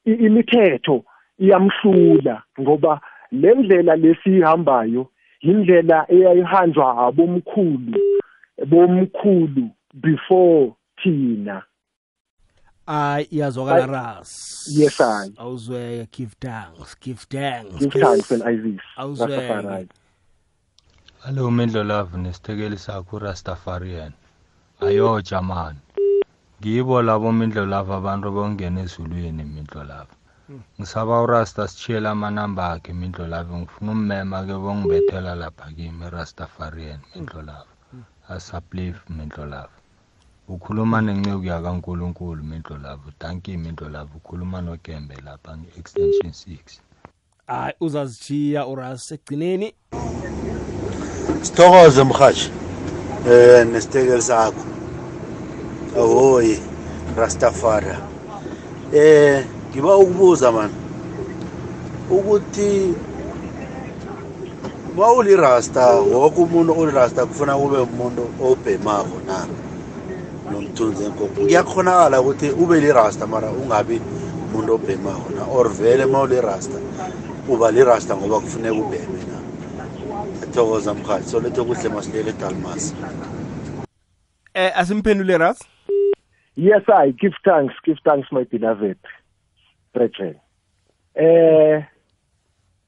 imithetho 0.06 1.04
iyamhlula 1.40 2.44
ngoba 2.60 3.00
le 3.32 3.56
ndlela 3.56 3.96
lesiyihambayo 3.96 5.08
indlela 5.42 6.06
eyayihanjwa 6.10 6.98
abomkhulu 7.08 7.94
bomkhulu 8.70 9.70
before 9.94 10.74
thina. 11.00 11.64
Ay 12.88 13.24
iyazwakala 13.32 13.86
ras 13.86 14.30
yes 14.70 15.02
i 15.02 15.32
awuzweke 15.38 16.08
give 16.18 16.36
thanks 16.40 16.98
give 17.02 17.22
thanks 17.30 17.80
give 17.80 18.00
thanks 18.00 18.32
and 18.32 18.44
isis 18.44 18.82
awuzweke 18.98 19.88
Hello 21.26 21.50
Mendlolavu 21.52 22.18
nesithekeli 22.18 22.78
sakho 22.78 23.20
Rastafarian. 23.20 24.14
Ayo 24.82 25.22
Jaman. 25.22 25.76
Ngibo 26.62 27.02
labo 27.02 27.32
Mendlolavu 27.32 27.94
abantu 27.94 28.28
bongena 28.36 28.82
ezulwini 28.86 29.44
Mendlolavu. 29.44 30.14
Ngisaba 30.78 31.22
uRasta 31.26 31.68
sitshiyela 31.68 32.10
amanamba 32.12 32.64
akhe 32.74 32.94
Mendlolavu 32.94 33.58
ngifuna 33.58 33.92
ummema 33.92 34.46
ke 34.48 34.56
bongibethela 34.64 35.36
lapha 35.42 35.68
kimi 35.76 36.06
Rastafarian 36.16 37.02
Mendlolavu. 37.16 37.74
Asaplief 38.30 38.98
Mendlolavu. 39.10 39.75
Ukhuluma 40.48 41.02
nenceku 41.02 41.44
yakaNkuluNkulu 41.44 42.44
Mendlolavu. 42.44 43.12
Thank 43.20 43.48
you 43.48 43.58
Mendlolavu. 43.58 44.18
Ukhuluma 44.18 44.62
noGembe 44.62 45.16
lapha 45.26 45.58
nge-extension 45.58 46.32
6. 46.32 46.80
hayi 47.48 47.74
uzazitshiya 47.82 48.68
uras 48.68 49.12
ekugcineni 49.12 49.74
sithokoze 51.42 52.04
mhashi 52.04 52.52
eh 53.30 53.68
nesithekeli 53.68 54.22
sakho 54.22 54.66
ahoyi 55.98 56.60
rastafari 57.18 57.94
eh 58.94 59.46
ngiba 59.70 59.98
ukubuza 59.98 60.52
man 60.52 60.72
ukuthi 62.10 62.94
uma 64.92 65.12
ulirasta 65.12 65.84
woke 65.92 66.42
umuntu 66.42 66.80
olirasta 66.80 67.26
kufuna 67.26 67.58
kube 67.58 67.78
umuntu 67.78 68.24
obhemako 68.42 69.18
na 69.28 69.48
nomthunzi 70.52 71.04
enkoko. 71.04 71.42
Kuyakhonakala 71.42 72.22
ukuthi 72.22 72.50
ube 72.50 72.80
lirasta 72.80 73.28
mara 73.28 73.50
ungabi 73.52 74.02
umuntu 74.54 74.74
obhemako 74.74 75.30
na 75.36 75.44
or 75.46 75.70
vele 75.70 76.06
uma 76.06 76.22
ulirasta 76.22 76.80
uba 77.50 77.72
lirasta 77.72 78.18
ngoba 78.18 78.40
kufuneka 78.40 78.76
ubheme 78.76 79.20
na. 79.30 79.38
Thokoza 80.54 80.94
mkhathi. 80.94 81.30
Solethe 81.30 81.62
kuhle 81.64 81.90
masilele 81.90 82.30
edalmas. 82.30 82.96
Eh 84.54 84.72
asimphendule 84.80 85.38
ras? 85.38 85.60
Yes 86.56 86.84
i 86.88 87.12
give 87.12 87.36
thanks 87.44 87.76
give 87.86 88.00
thanks 88.04 88.32
my 88.32 88.44
beloved 88.44 88.98
brethren. 89.94 90.36
Eh 91.16 91.84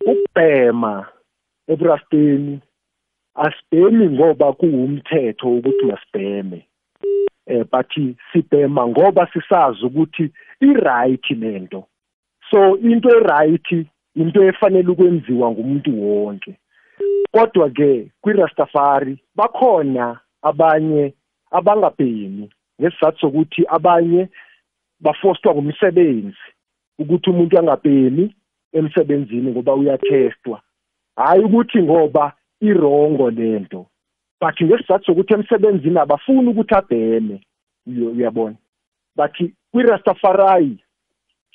ukubhema 0.06 1.06
ebrasteni 1.68 2.62
asibhemi 3.36 4.10
ngoba 4.10 4.54
kuwumthetho 4.54 5.48
ukuthi 5.58 5.86
masibheme. 5.86 6.68
Eh 7.48 7.66
but 7.72 7.92
sibhema 8.32 8.88
ngoba 8.88 9.28
sisazi 9.34 9.86
ukuthi 9.86 10.32
i-right 10.62 11.30
lento 11.30 11.88
so 12.52 12.78
into 12.78 13.10
e-right 13.10 13.88
into 14.18 14.44
efanele 14.44 14.88
ukwenziwa 14.90 15.52
ngumuntu 15.52 16.04
wonke. 16.04 16.58
Kodwa 17.32 17.70
ke 17.70 18.12
kwirastafari 18.22 19.20
bakhona 19.36 20.20
abanye 20.42 21.14
abangabhemi 21.52 22.50
ngesizathu 22.82 23.20
sokuthi 23.20 23.66
abanye 23.68 24.30
bafostwa 25.00 25.54
ngumsebenzi 25.54 26.46
ukuthi 27.00 27.30
umuntu 27.30 27.60
angabhemi 27.60 28.36
emsebenzini 28.74 29.52
ngoba 29.52 29.74
uyathestwa. 29.74 30.62
Hayi 31.16 31.44
ukuthi 31.44 31.84
ngoba 31.84 32.34
irongo 32.62 33.30
lento 33.30 33.86
but 34.42 34.62
ngesizathu 34.62 35.06
sokuthi 35.06 35.34
emsebenzini 35.34 36.00
abafuni 36.00 36.50
ukuthi 36.50 36.76
abheme. 36.76 37.42
Uyabona? 37.88 38.56
But 39.16 39.36
kwirastafari 39.72 40.80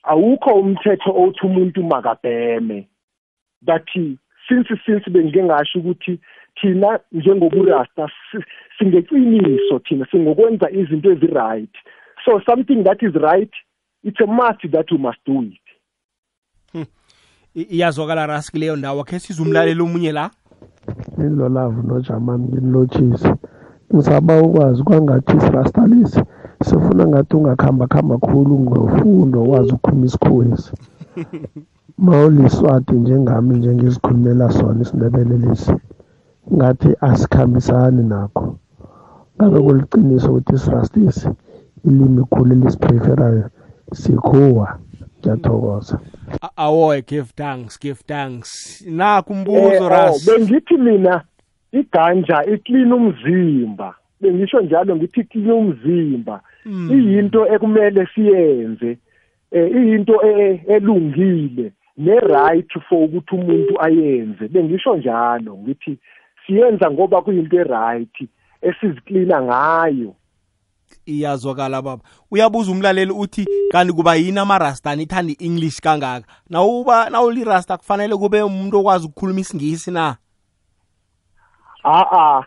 awukho 0.02 0.50
umthetho 0.50 1.10
othi 1.14 1.46
umuntu 1.46 1.82
makabheme. 1.82 2.88
But 3.62 3.88
since 4.48 4.68
since 4.86 5.10
bengike 5.10 5.44
ngasho 5.44 5.78
ukuthi 5.78 6.20
thina 6.60 7.00
njengoburasta 7.12 8.10
singeqiniso 8.78 9.78
thina 9.78 10.06
singokwenza 10.10 10.70
izinto 10.70 11.12
ezi-right. 11.12 11.74
So 12.24 12.40
something 12.46 12.84
that 12.84 13.02
is 13.02 13.14
right 13.14 13.52
it's 14.02 14.20
a 14.20 14.26
must 14.26 14.70
that 14.72 14.90
we 14.90 14.98
must 14.98 15.18
do 15.26 15.42
it. 15.42 15.58
Iyazwakala 17.54 18.26
ras 18.26 18.50
kuleyo 18.50 18.76
ndawo. 18.76 19.04
Khe 19.04 19.18
sizumlaleli 19.18 19.80
omunye 19.80 20.12
la? 20.12 20.30
Indlolavu 21.24 21.80
nojamani 21.88 22.44
ngililotshise 22.48 23.30
ngisaba 23.94 24.32
ukwazi 24.46 24.80
kwangathi 24.86 25.40
sirastalisi 25.40 26.20
sifuna 26.66 27.02
ngathi 27.10 27.32
ungakhamba 27.36 27.84
khamba 27.92 28.14
khulu 28.24 28.54
ngofundo 28.64 29.38
wazi 29.50 29.70
ukukhuluma 29.72 30.06
isikhuwesi 30.06 30.72
mawuliswati 32.04 32.94
njengami 32.94 33.52
njengezikhulumela 33.58 34.46
sona 34.56 34.80
isindebele 34.82 35.36
lesi 35.44 35.74
ngathi 36.54 36.90
asikhambisani 37.08 38.02
nakho. 38.12 38.46
Ngabe 39.36 39.58
kuliqiniso 39.64 40.28
ukuthi 40.30 40.54
isirastisi 40.54 41.28
ilimi 41.88 42.22
khulu 42.30 42.52
elisipreferayo 42.56 43.44
sikhuwa. 44.00 44.66
Ngiyathokoza. 45.22 46.00
Awoy 46.56 47.02
give 47.02 47.32
thanks 47.36 47.78
give 47.78 48.02
thanks. 48.06 48.82
Nakho 48.86 49.32
umbuzo 49.32 49.84
oh, 49.84 49.88
ras 49.88 50.26
bengithi 50.26 50.76
mina 50.76 51.22
iganja 51.72 52.44
iklina 52.44 52.94
umzimba. 52.96 53.94
Bengisho 54.20 54.60
njalo 54.60 54.96
ngithi 54.96 55.20
iklina 55.20 55.54
umzimba 55.54 56.40
iyinto 56.66 57.46
ekumele 57.54 58.06
siyenze 58.14 58.98
eh 59.50 59.70
iyinto 59.70 60.20
elungile 60.68 61.72
ne-right 61.96 62.72
for 62.88 63.04
ukuthi 63.04 63.34
umuntu 63.34 63.82
ayenze. 63.82 64.48
Bengisho 64.48 64.96
njalo 64.96 65.56
ngithi 65.56 65.98
siyenza 66.46 66.90
ngoba 66.90 67.22
kuyinto 67.22 67.56
e-right 67.56 68.28
esiziklina 68.62 69.42
ngayo. 69.42 70.14
Iyazwakala 71.06 71.82
baba. 71.82 72.02
Uyabuza 72.30 72.72
umlaleli 72.72 73.12
uthi 73.12 73.46
kanti 73.72 73.92
kuba 73.92 74.14
yini 74.14 74.38
amarastani 74.38 75.02
ithanda 75.02 75.32
i-english 75.32 75.80
kangaka. 75.80 76.26
Nawuba 76.50 77.10
nawulirasta 77.10 77.76
kufanele 77.76 78.16
kube 78.16 78.42
umuntu 78.42 78.78
okwazi 78.78 79.06
ukukhuluma 79.06 79.40
isingisi 79.40 79.90
na? 79.90 80.16
A-a 81.84 82.44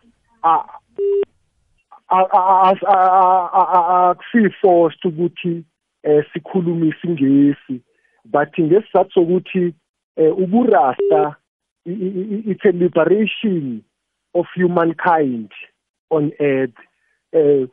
akusiforced 4.10 5.06
ukuthi 5.06 5.64
eh 6.04 6.24
sikhulume 6.34 6.88
isingesi 6.88 7.82
but 8.26 8.60
ngesizathu 8.60 9.12
sokuthi 9.12 9.74
eh 10.16 10.38
uburasta 10.38 11.36
it's 11.86 12.66
a 12.66 12.72
liberation 12.72 13.84
of 14.34 14.46
humankind 14.56 15.52
on 16.12 16.32
earth. 16.40 16.78
Eh 17.34 17.68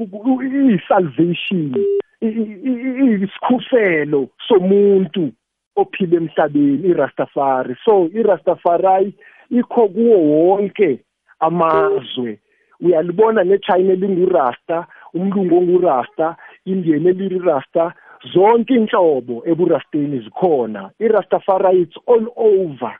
i-salvation 0.00 1.74
isikhufelo 2.20 4.28
somuntu 4.48 5.32
ophila 5.76 6.16
emhlabeni 6.16 6.88
irastafari. 6.88 7.76
So 7.84 8.08
irastafari 8.14 9.14
ikho 9.50 9.88
kuwo 9.88 10.18
wonke 10.18 11.00
amazwe. 11.40 12.38
Uyalibona 12.80 13.44
nechina 13.44 13.94
lingurasta 13.94 14.86
umlungu 15.14 15.58
ongurasta 15.58 16.36
indian 16.64 17.06
elirasta 17.06 17.92
zonke 18.32 18.74
inhlobo 18.74 19.42
eburasteni 19.46 20.20
zikhona. 20.20 20.90
Irastafari 20.98 21.82
it's 21.82 21.96
all 22.06 22.26
over. 22.36 22.98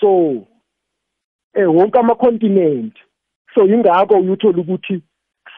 So 0.00 0.46
eh 1.54 1.74
wonke 1.74 1.98
ama-continent 1.98 2.94
so 3.54 3.66
yingakho 3.66 4.18
uyuthola 4.18 4.58
ukuthi 4.58 5.02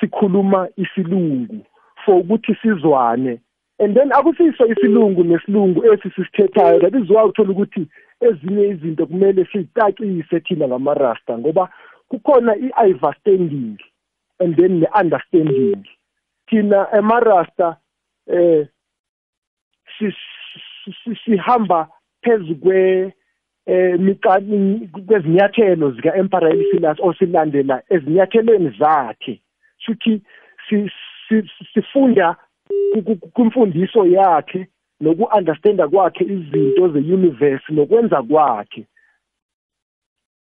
sikhuluma 0.00 0.68
isilungu 0.76 1.66
for 2.04 2.20
ukuthi 2.20 2.54
sizwane. 2.62 3.40
And 3.78 3.96
then 3.96 4.10
akusiso 4.10 4.66
isilungu 4.66 5.24
nesilungu 5.24 5.84
esi 5.84 6.10
sisithethayo 6.10 6.80
that 6.80 6.94
is 6.94 7.10
why 7.10 7.24
uthola 7.24 7.50
ukuthi 7.50 7.86
ezinye 8.20 8.68
izinto 8.68 9.06
kumele 9.06 9.44
sicacise 9.44 10.40
thina 10.40 10.68
ngamarasta 10.68 11.38
ngoba 11.38 11.68
kukhona 12.08 12.56
i-understanding 12.56 13.78
and 14.40 14.56
then 14.56 14.80
ne-understanding. 14.80 15.84
Thina 16.48 16.86
emarasta 16.98 17.76
eh 18.26 18.66
sihamba 21.24 21.88
phezu 22.22 22.54
kwe 22.54 23.12
eh 23.66 23.98
kwezinyathelo 25.06 25.90
zika 25.90 26.16
Emperor 26.16 26.52
Elisilas 26.52 26.98
osilandela 27.00 27.82
ezinyathelweni 27.90 28.76
zakhe. 28.78 29.40
Futhi 29.84 30.22
sifunda 31.74 32.36
kumfundiso 33.32 34.06
yakhe 34.06 34.68
noku-understanda 35.00 35.88
kwakhe 35.88 36.24
izinto 36.24 36.88
ze-universe 36.88 37.72
nokwenza 37.72 38.22
kwakhe. 38.22 38.86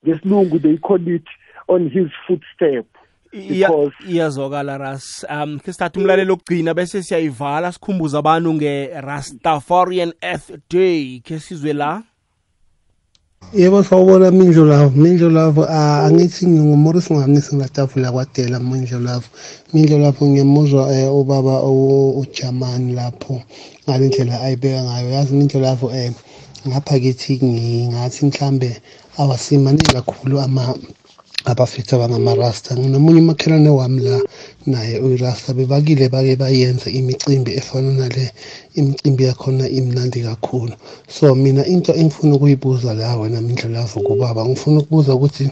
Ngesilungu 0.06 0.60
they 0.60 0.78
call 0.78 1.08
it 1.08 1.28
on 1.68 1.90
his 1.90 2.10
footstep 2.28 2.86
iyazwakala 3.36 4.78
ras 4.78 5.26
um 5.30 5.60
ke 5.60 5.74
sithatha 5.74 6.00
umlalelo 6.00 6.34
okugcina 6.34 6.74
bese 6.74 7.04
siyayivala 7.04 7.72
sikhumbuza 7.72 8.20
abantu 8.20 8.54
nge-rastafarian 8.54 10.14
earth 10.22 10.52
day. 10.70 11.20
Ke 11.20 11.40
sizwe 11.40 11.74
la. 11.74 12.04
Yebo 13.54 13.84
sawubona 13.84 14.32
mindlo 14.32 14.66
lavo 14.66 14.90
mindlo 15.04 15.30
lavo 15.30 15.62
angithi 15.70 16.48
ngingumorris 16.48 17.12
ngamnisi 17.12 17.56
ngatafula 17.56 18.12
kwadela 18.12 18.58
mindlo 18.60 19.00
lavo 19.00 19.28
mindlo 19.74 19.98
lapho 20.04 20.26
ngiyamuzwa 20.26 20.82
um 20.90 21.20
ubaba 21.22 21.64
ujamani 22.22 22.94
lapho 22.94 23.42
ngale 23.86 24.08
ndlela 24.08 24.42
ayibeka 24.42 24.82
ngayo. 24.84 25.10
Yazi 25.16 25.34
mindlo 25.34 25.60
lavo 25.62 25.88
um 25.88 26.14
ngapha 26.68 27.00
kithi 27.00 27.34
ngingathi 27.46 28.26
mhlambe 28.26 28.82
awasimaningi 29.18 29.94
kakhulu 29.94 30.42
abafethu 31.52 31.92
abangamarasta 31.96 32.70
nginomunye 32.78 33.20
umakhelwane 33.22 33.70
wami 33.80 34.00
la 34.08 34.18
naye 34.72 34.96
uyirasta 35.06 35.50
bebakile 35.58 36.06
bake 36.14 36.34
bayenza 36.42 36.88
imicimbi 37.00 37.52
efana 37.60 37.92
nale 38.00 38.26
imicimbi 38.80 39.24
yakhona 39.30 39.66
imnandi 39.80 40.20
kakhulu. 40.28 40.74
So 41.16 41.36
mina 41.36 41.64
into 41.74 41.92
engifuna 42.00 42.36
ukuyibuza 42.36 42.94
la 42.94 43.16
wena 43.20 43.42
mindlelavu 43.42 44.00
kubaba 44.08 44.46
ngifuna 44.46 44.78
ukubuza 44.80 45.16
ukuthi 45.16 45.46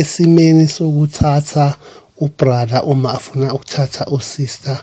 esimeni 0.00 0.64
sokuthatha 0.74 1.66
ubrother 2.20 2.82
uma 2.84 3.14
afuna 3.14 3.54
ukuthatha 3.54 4.06
usister 4.16 4.78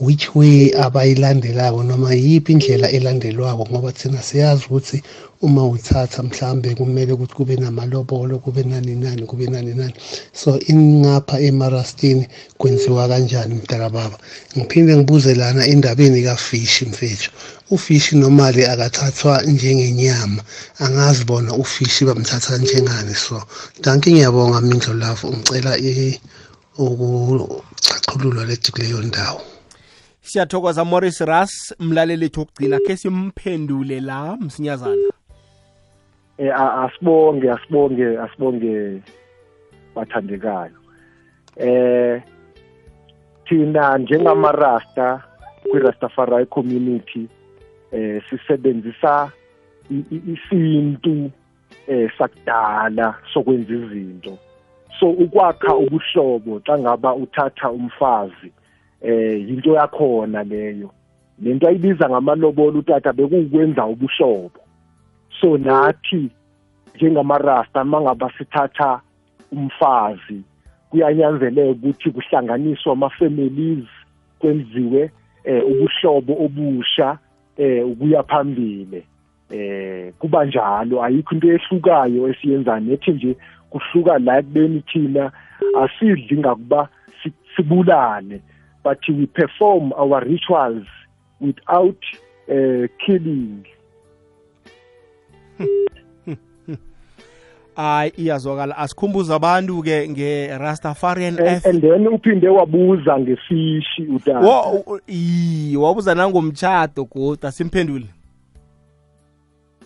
which 0.00 0.34
way 0.34 0.72
abayilandelako 0.84 1.82
noma 1.82 2.14
yiphi 2.14 2.52
indlela 2.52 2.88
elandelwako 2.96 3.62
ngoba 3.70 3.92
thina 3.92 4.22
siyazi 4.22 4.64
ukuthi 4.66 5.02
uma 5.42 5.66
uthatha 5.66 6.22
mhlambe 6.22 6.74
kumele 6.74 7.12
ukuthi 7.12 7.34
kube 7.34 7.56
namalobolo 7.56 8.38
kube 8.38 8.62
nani 8.62 8.94
nani 8.94 9.22
kube 9.26 9.46
nani 9.46 9.74
nani. 9.74 9.94
So 10.32 10.58
ingapha 10.68 11.40
emarastini 11.40 12.28
kwenziwa 12.58 13.08
kanjani 13.08 13.54
mdala 13.54 13.90
baba? 13.90 14.18
Ngiphinde 14.56 14.96
ngibuze 14.96 15.34
lana 15.34 15.66
endabeni 15.66 16.22
kafishi 16.22 16.84
mfethu. 16.84 17.30
Ufishi 17.70 18.16
normally 18.16 18.64
akathathwa 18.66 19.42
njengenyama? 19.42 20.42
Angazi 20.78 21.24
bona 21.24 21.54
ufishi 21.54 22.04
bamthatha 22.04 22.58
njengani? 22.58 23.14
So 23.14 23.42
danke 23.80 24.12
ngiyabonga 24.12 24.60
mindlo 24.60 24.94
lavo 24.94 25.28
ngicela 25.28 25.72
ukuchachululwa 26.78 28.44
lethu 28.44 28.72
kuleyo 28.72 29.02
ndawo. 29.02 29.40
Siyathokoza 30.30 30.84
morris 30.84 31.20
ras 31.20 31.74
mlaleli 31.80 32.26
ethu 32.26 32.40
okugcina 32.40 32.78
khe 32.86 32.96
simphendule 32.96 34.00
la 34.00 34.36
msinyazana. 34.36 35.10
Eh 36.38 36.60
asibonge 36.60 37.50
asibonge 37.50 38.18
asibonge 38.18 39.02
bathandekayo. 39.94 40.78
Eh 41.56 42.22
thina 43.44 43.98
njengamarasta 43.98 45.22
kwi-rastafari 45.70 46.46
community 46.46 47.28
eh 47.92 48.22
sisebenzisa 48.30 49.32
isintu 50.32 51.30
eh 51.88 52.10
sakudala 52.18 53.14
sokwenza 53.34 53.74
izinto. 53.74 54.38
So 55.00 55.10
ukwakha 55.10 55.74
ubuhlobo 55.74 56.60
xa 56.60 56.78
ngaba 56.78 57.14
uthatha 57.14 57.70
umfazi 57.70 58.52
eh 59.02 59.48
into 59.48 59.74
yakhona 59.74 60.44
leyo. 60.44 60.90
Lento 61.42 61.68
ayibiza 61.68 62.08
ngamalobolo 62.08 62.78
utata 62.78 63.12
bekukwenza 63.12 63.86
ubuhlobo. 63.86 64.60
So 65.40 65.58
nathi 65.58 66.30
njengamarasta 66.94 67.84
mangaba 67.84 68.32
sithatha 68.38 69.00
umfazi 69.52 70.42
kuyanyanzeleka 70.90 71.70
ukuthi 71.70 72.10
kuhlanganiswe 72.10 72.92
ama-families 72.92 73.88
kwenziwe 74.38 75.10
eh 75.44 75.62
ubuhlobo 75.66 76.32
obusha 76.44 77.18
eh 77.56 77.86
ukuya 77.86 78.22
phambili. 78.22 79.02
Eh 79.50 80.12
kuba 80.18 80.44
njalo 80.44 81.02
ayikho 81.04 81.34
into 81.34 81.52
ehlukayo 81.52 82.28
esiyenzayo 82.28 82.80
nethi 82.80 83.10
nje 83.10 83.36
kuhluka 83.70 84.18
la 84.18 84.38
ekubeni 84.38 84.80
thina 84.80 85.32
asidli 85.82 86.38
ngakuba 86.38 86.88
sibulane 87.56 88.40
but 88.82 88.98
we 89.08 89.26
perform 89.26 89.92
our 89.92 90.20
rituals 90.24 90.86
without 91.40 92.02
uh, 92.48 92.86
killing. 93.06 93.64
Hayi 97.76 98.12
iyazwakala. 98.16 98.76
Asikhumbuza 98.76 99.34
abantu 99.34 99.82
ke 99.82 100.08
nge-rastafarian 100.08 101.38
and, 101.38 101.66
and 101.66 101.80
then 101.80 102.06
uphinde 102.08 102.48
wabuza 102.48 103.18
ngefishi 103.18 104.02
utata 104.02 104.40
wabuza 105.78 106.14
nangomtshado 106.14 107.04
goda 107.04 107.48
asimphendule 107.48 108.06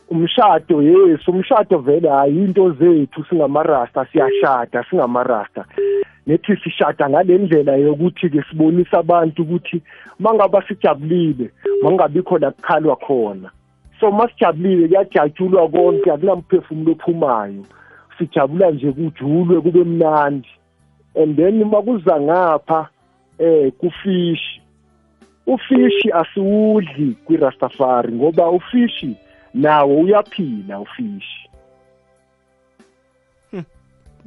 umshado 0.08 0.82
yes 0.82 1.28
umshado 1.28 1.78
vele 1.78 2.08
hayi 2.08 2.44
into 2.44 2.72
zethu 2.72 3.24
singamarasta 3.28 4.06
siyashada 4.12 4.84
singamarasta. 4.90 5.64
Nethi 6.26 6.56
sishada 6.56 7.10
ngale 7.10 7.38
ndlela 7.38 7.76
yokuthi 7.76 8.30
ke 8.30 8.42
sibonisa 8.50 8.98
abantu 8.98 9.42
ukuthi 9.42 9.82
mangaba 10.18 10.62
sijabulile 10.68 11.50
mangabikho 11.82 12.38
la 12.38 12.50
kukhalwa 12.50 12.96
khona. 12.96 13.50
So 14.00 14.10
masijabulile 14.10 14.88
kuyajatshulwa 14.88 15.68
konke 15.68 16.10
akunamphefumulo 16.10 16.92
ophumayo. 16.92 17.64
Sijabula 18.18 18.70
nje 18.70 18.92
kujulwe 18.92 19.60
kube 19.60 19.84
mnandi. 19.84 20.48
And 21.14 21.36
then 21.36 21.64
makuza 21.64 22.20
ngapha 22.20 22.88
eh 23.38 23.72
kufishi. 23.72 24.60
Ufishi 25.46 26.12
asiwudli 26.12 27.16
kwirastafari 27.24 28.12
ngoba 28.12 28.50
ufishi 28.50 29.16
nawo 29.54 30.00
uyaphila 30.00 30.80
ufishi. 30.80 31.48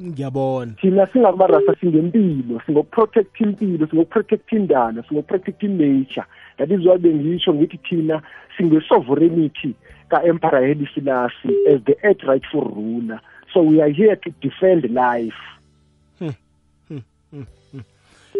Ngiyabona. 0.02 0.74
Thina 0.82 1.08
singakumarasta 1.08 1.76
singempilo 1.80 2.62
singokuprotect 2.66 3.42
impilo 3.42 3.88
singokuprotect 3.88 4.52
indalo 4.52 5.04
singokuprotect 5.04 5.64
nature. 5.64 6.26
That 6.58 6.72
is 6.72 6.86
why 6.86 6.98
bengisho 6.98 7.54
ngithi 7.54 7.80
thina 7.90 8.22
singe-sovereignty 8.58 9.76
ka-emperor 10.10 10.62
Haile 10.62 10.88
Selassie 10.94 11.58
as 11.70 11.82
the 11.86 11.96
earth 12.04 12.24
rightful 12.24 12.62
ruler. 12.62 13.22
So 13.54 13.62
we 13.62 13.82
are 13.82 13.90
here 13.90 14.16
to 14.16 14.30
defend 14.42 14.90
life. 14.94 15.42
Hmm. 16.20 16.30
Hmm. 16.88 17.04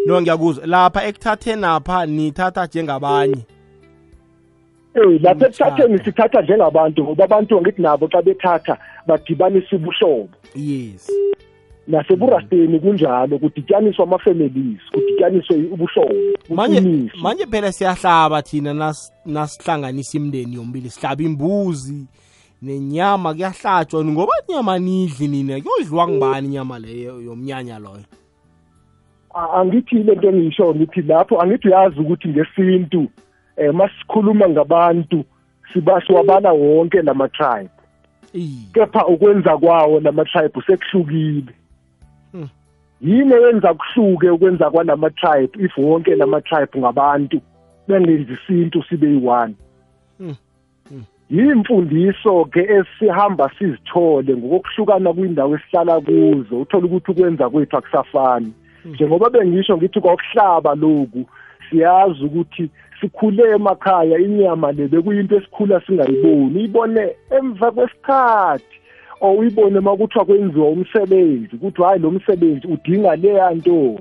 no 0.06 0.22
ngiyakuzwa 0.22 0.66
lapha 0.66 1.04
ekuthatheni 1.04 1.66
apha 1.66 2.06
nithatha 2.06 2.66
njengabanye. 2.66 3.46
Eh 4.96 5.22
lapha 5.22 5.46
ekuthatheni 5.46 6.00
sithatha 6.00 6.42
njengabantu 6.42 7.04
ngoba 7.04 7.24
abantu 7.24 7.62
ngithi 7.62 7.82
nabo 7.82 8.08
xa 8.08 8.22
bethatha 8.22 8.78
badibanisa 9.08 9.76
ubuhlobo. 9.76 10.30
Yes. 10.56 11.12
Naseburasteni 11.88 12.80
kunjalo 12.80 13.40
kudityaniswa 13.40 14.04
ama-families 14.04 14.80
kudityaniswe 14.94 15.56
ubuhlobo 15.72 16.16
manje 16.56 16.82
buqiniswe. 16.82 17.22
manje 17.22 17.46
phela 17.46 17.72
siyahlaba 17.72 18.42
thina 18.42 18.74
nas- 18.74 19.12
nasihlanganisa 19.26 20.18
imindeni 20.18 20.56
yombili 20.56 20.90
sihlaba 20.90 21.24
imbuzi 21.24 22.06
nenyama 22.62 23.34
kuyahlatshwa 23.34 24.06
ngoba 24.06 24.34
inyama 24.48 24.80
nidli 24.80 25.28
nina 25.28 25.62
kuyodliwa 25.62 26.08
ngubani 26.08 26.48
inyama 26.48 26.80
leyo 26.80 27.22
yomnyanya 27.22 27.80
loyo? 27.80 28.04
A- 29.36 29.52
angithi 29.62 29.96
le 30.04 30.16
nto 30.16 30.30
engisho 30.30 30.76
ngithi 30.76 31.02
lapho 31.02 31.42
angithi 31.42 31.68
uyazi 31.68 32.00
ukuthi 32.00 32.28
ngesintu 32.28 33.08
eh 33.58 33.74
masikhuluma 33.74 34.50
ngabantu 34.50 35.24
siba 35.74 36.02
siwabala 36.08 36.52
wonke 36.54 37.02
lama 37.02 37.28
tribe 37.30 37.70
kepha 38.74 39.06
ukwenza 39.08 39.58
kwawo 39.58 40.00
lama 40.00 40.26
tribe 40.26 40.62
sekuhlukile. 40.68 41.54
Yini 43.02 43.34
eyenza 43.34 43.74
kuhluke 43.74 44.30
ukwenza 44.30 44.70
kwalama 44.70 45.10
tribe 45.10 45.66
if 45.66 45.78
wonke 45.78 46.16
lama 46.16 46.42
tribe 46.42 46.80
ngabantu 46.80 47.42
bengenzi 47.88 48.34
isintu 48.34 48.84
sibe 48.84 49.08
yi-one. 49.08 49.56
Yimfundiso 51.30 52.46
ke 52.46 52.60
esihamba 52.60 53.52
sizithole 53.60 54.36
ngokuhlukana 54.36 55.14
kwindawo 55.14 55.56
esihlala 55.56 56.02
kuzo 56.02 56.60
uthola 56.62 56.86
ukuthi 56.86 57.12
ukwenza 57.12 57.50
kwethu 57.50 57.78
akusafani. 57.78 58.54
Njengoba 58.86 59.30
bengisho 59.30 59.78
ngithi 59.78 60.00
kwakuhlaba 60.02 60.76
lokhu 60.76 61.26
siyazi 61.70 62.24
ukuthi 62.26 62.70
sikhule 63.02 63.44
emakhaya 63.56 64.18
inyama 64.18 64.72
le 64.72 64.88
bekuyinto 64.88 65.36
esikhula 65.36 65.82
singayiboni 65.82 66.56
uyibone 66.56 67.16
emva 67.38 67.72
kwesikhathi. 67.72 68.76
Or 69.22 69.40
uyibone 69.40 69.80
uma 69.80 69.98
kuthiwa 69.98 70.26
kwenziwa 70.26 70.70
umsebenzi 70.70 71.56
ukuthi 71.56 71.82
hhayi 71.82 72.00
lo 72.00 72.12
msebenzi 72.12 72.68
udinga 72.68 73.16
leya 73.16 73.52
nto. 73.52 74.00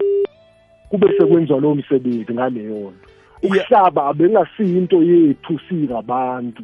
Kube 0.89 1.19
sekwenziwa 1.19 1.61
lowo 1.61 1.75
msebenzi 1.75 2.33
ngaleyo 2.33 2.75
nto. 2.75 3.11
Ukuhlaba 3.43 4.07
abengasiyinto 4.07 5.03
yethu 5.03 5.61
singabantu. 5.69 6.63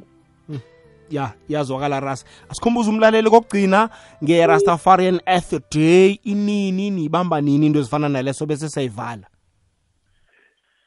Ya 1.11 1.33
yazwakala 1.49 2.01
ras 2.01 2.25
asikhumbuze 2.49 2.91
umlaleli 2.91 3.31
kokugcina 3.31 3.89
nge-rastafarian 4.25 5.21
earth 5.27 5.75
day. 5.75 6.19
Inini 6.25 6.91
niyibamba 6.91 7.41
nini 7.41 7.67
into 7.67 7.79
ezifana 7.79 8.09
naleso 8.09 8.47
bese 8.47 8.69
siyayivala? 8.69 9.27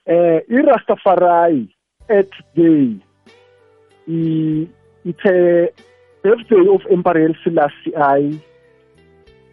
Eh 0.06 0.42
iRastafari 0.50 1.70
Earth 2.10 2.34
Day 2.56 2.96
i 4.08 4.68
it's 5.04 5.26
a 5.26 5.70
birthday 6.26 6.66
of 6.74 6.82
Emperor 6.90 7.30
Selassie 7.44 7.96
I 7.96 8.42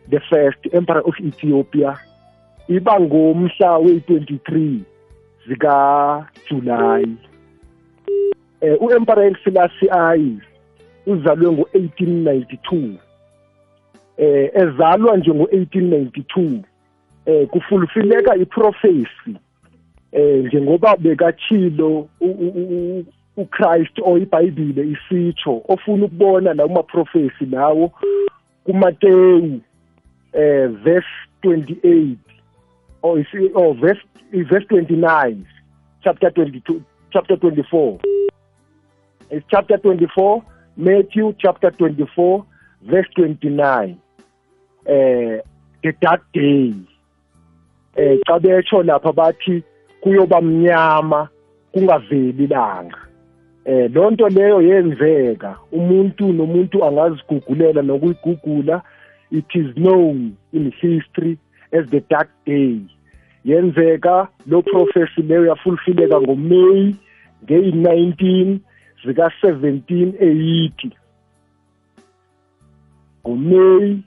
the 0.08 0.20
first 0.30 0.58
emperor 0.72 1.02
of 1.04 1.12
Ethiopia. 1.20 2.00
Iba 2.68 3.00
ngomhla 3.00 3.78
we-23 3.78 4.80
zika 5.48 6.26
July 6.48 7.04
eh 8.60 8.76
uEmperor 8.80 9.36
Selassie 9.44 9.90
I 9.90 10.38
uzalwe 11.06 11.50
ngo1892 11.50 12.94
eh 14.16 14.50
ezalwa 14.54 15.16
nje 15.16 15.30
ngo1892 15.30 16.62
eh 17.26 17.48
kufulfileka 17.48 18.36
iprofesi 18.36 19.36
eh 20.12 20.44
njengoba 20.44 20.96
bekachilo 20.96 22.08
uChrist 23.36 23.98
oyiBhayibhile 24.04 24.82
isitsho 24.82 25.62
ofuna 25.68 26.04
ukubona 26.04 26.54
la 26.54 26.66
uma 26.66 26.82
prophecy 26.82 27.46
lawo 27.46 27.92
kuMateyu 28.64 29.60
eh 30.32 30.68
verse 30.68 31.08
28 31.42 32.16
or 33.02 33.18
isi 33.18 33.50
or 33.54 33.74
verse 33.74 34.00
verse 34.32 34.66
29 34.66 35.36
chapter 36.04 36.30
22 36.30 36.80
chapter 37.10 37.36
24 37.36 37.98
it's 39.30 39.46
chapter 39.48 39.78
24 39.78 40.42
Matthew 40.76 41.34
chapter 41.38 41.70
24 41.70 42.44
verse 42.82 43.08
29 43.16 43.96
eh 44.86 45.40
the 45.82 45.92
dark 46.00 46.22
day. 46.32 46.74
Eh 47.96 48.16
xa 48.26 48.38
betsho 48.38 48.82
lapha 48.82 49.12
bathi 49.12 49.62
kuyoba 50.00 50.40
mnyama 50.40 51.28
kungaveli 51.72 52.44
ilanga 52.44 52.98
eh 53.64 53.90
lonto 53.94 54.28
leyo 54.28 54.60
yenzeka. 54.60 55.58
Umuntu 55.72 56.32
nomuntu 56.32 56.84
angazigugulela 56.84 57.82
nokuyigugula. 57.82 58.82
It 59.30 59.46
is 59.54 59.74
known 59.76 60.36
in 60.52 60.72
history 60.80 61.38
as 61.72 61.86
the 61.90 62.00
dark 62.00 62.28
day. 62.46 62.80
Yenzeka 63.44 64.28
lo 64.46 64.62
prophecy 64.62 65.22
leyo 65.22 65.46
yafulfileka 65.46 66.20
ngoMay 66.20 66.94
ngeyi-19 67.44 68.58
zika 69.04 69.30
1780 69.42 70.90
ngoMay 73.26 74.02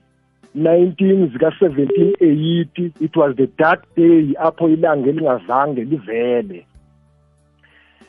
19 0.56 1.32
zika 1.32 1.50
1780 1.50 2.92
it 3.02 3.16
was 3.16 3.36
the 3.36 3.48
dark 3.58 3.84
day 3.96 4.36
apho 4.40 4.70
ilanga 4.70 5.10
elingazange 5.10 5.84
livele. 5.84 6.66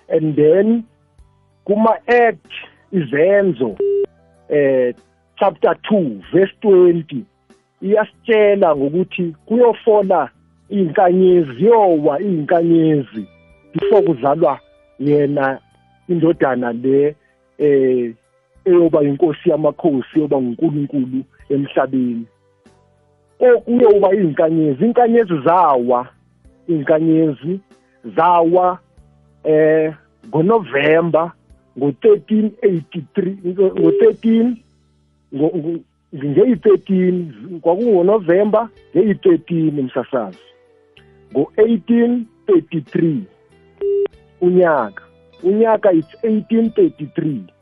And 0.09 0.37
then 0.37 0.85
kuma 1.67 1.99
act 2.07 2.53
izenzo 2.93 3.77
eh 4.49 4.95
chapter 5.37 5.75
2 5.91 6.33
verse 6.33 6.55
20 6.63 7.23
iyasitshela 7.83 8.77
ngokuthi 8.77 9.35
kuyofola 9.47 10.31
inkanyezi 10.69 11.65
yowa 11.65 12.21
inkanyezi 12.21 13.27
before 13.75 14.03
kuzalwa 14.07 14.61
yena 14.99 15.59
indodana 16.09 16.73
le 16.73 17.15
eh 17.59 18.15
eyoba 18.65 19.03
inkosi 19.03 19.51
yamakhosi 19.51 20.21
yoba 20.21 20.37
uNkulunkulu 20.37 21.23
emhlabeni. 21.51 22.27
Kuyoba 23.65 24.15
izinkanyezi 24.15 24.85
inkanyezi 24.85 25.39
zawa 25.45 26.09
izinkanyezi 26.69 27.61
zawa 28.17 28.79
eh 29.45 29.95
ngoNovember 30.29 31.33
ngo1383 31.79 33.37
ngo13 33.45 34.57
ngeyi13 36.15 37.61
kwakungoNovember 37.61 38.69
ngeyi13 38.95 39.83
msasazi 39.83 40.39
ngo1833 41.35 43.21
unyaka 44.41 45.03
unyaka 45.43 45.93
it's 45.93 46.15
1833 46.25 47.57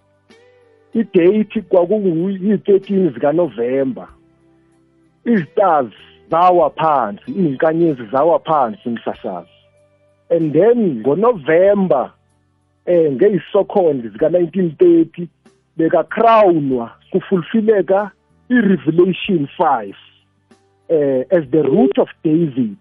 idate 0.94 1.60
kwakunguyi-13 1.60 3.14
zikaNovember. 3.14 4.08
Izitars 5.24 5.92
zawa 6.30 6.70
phansi 6.70 7.30
izinkanyezi 7.30 8.06
zawa 8.12 8.38
phansi 8.38 8.88
msasazi 8.88 9.48
and 10.30 10.52
then 10.52 11.00
ngoNovember 11.00 12.10
eh 12.86 13.12
ngeyisokhond 13.12 14.12
zika 14.12 14.28
1930 14.28 15.26
beka 15.76 16.04
crownwa 16.04 16.90
kufulfileka 17.10 18.10
iRevelation 18.48 19.48
5 19.58 19.94
eh 20.88 21.26
as 21.30 21.50
the 21.50 21.62
root 21.62 21.98
of 21.98 22.08
David. 22.24 22.76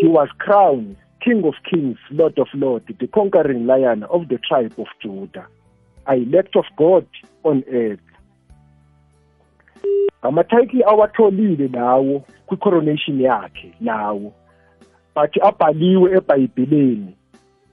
He 0.00 0.08
was 0.08 0.28
crowned 0.38 0.96
king 1.20 1.44
of 1.44 1.54
kings 1.70 1.98
lord 2.10 2.38
of 2.38 2.48
lords 2.54 2.86
the 2.98 3.06
conquering 3.06 3.66
lion 3.66 4.02
of 4.02 4.28
the 4.28 4.38
tribe 4.38 4.74
of 4.78 4.88
Judah 5.02 5.46
a 6.06 6.14
elect 6.14 6.56
of 6.56 6.64
God 6.76 7.06
on 7.44 7.64
earth. 7.72 8.00
Amathayitli 10.22 10.82
awatholile 10.84 11.68
lawo 11.68 12.24
kwi-coronation 12.46 13.20
yakhe 13.20 13.74
lawo 13.80 14.32
but 15.14 15.36
abhaliwe 15.42 16.16
ebhayibheleni 16.16 17.14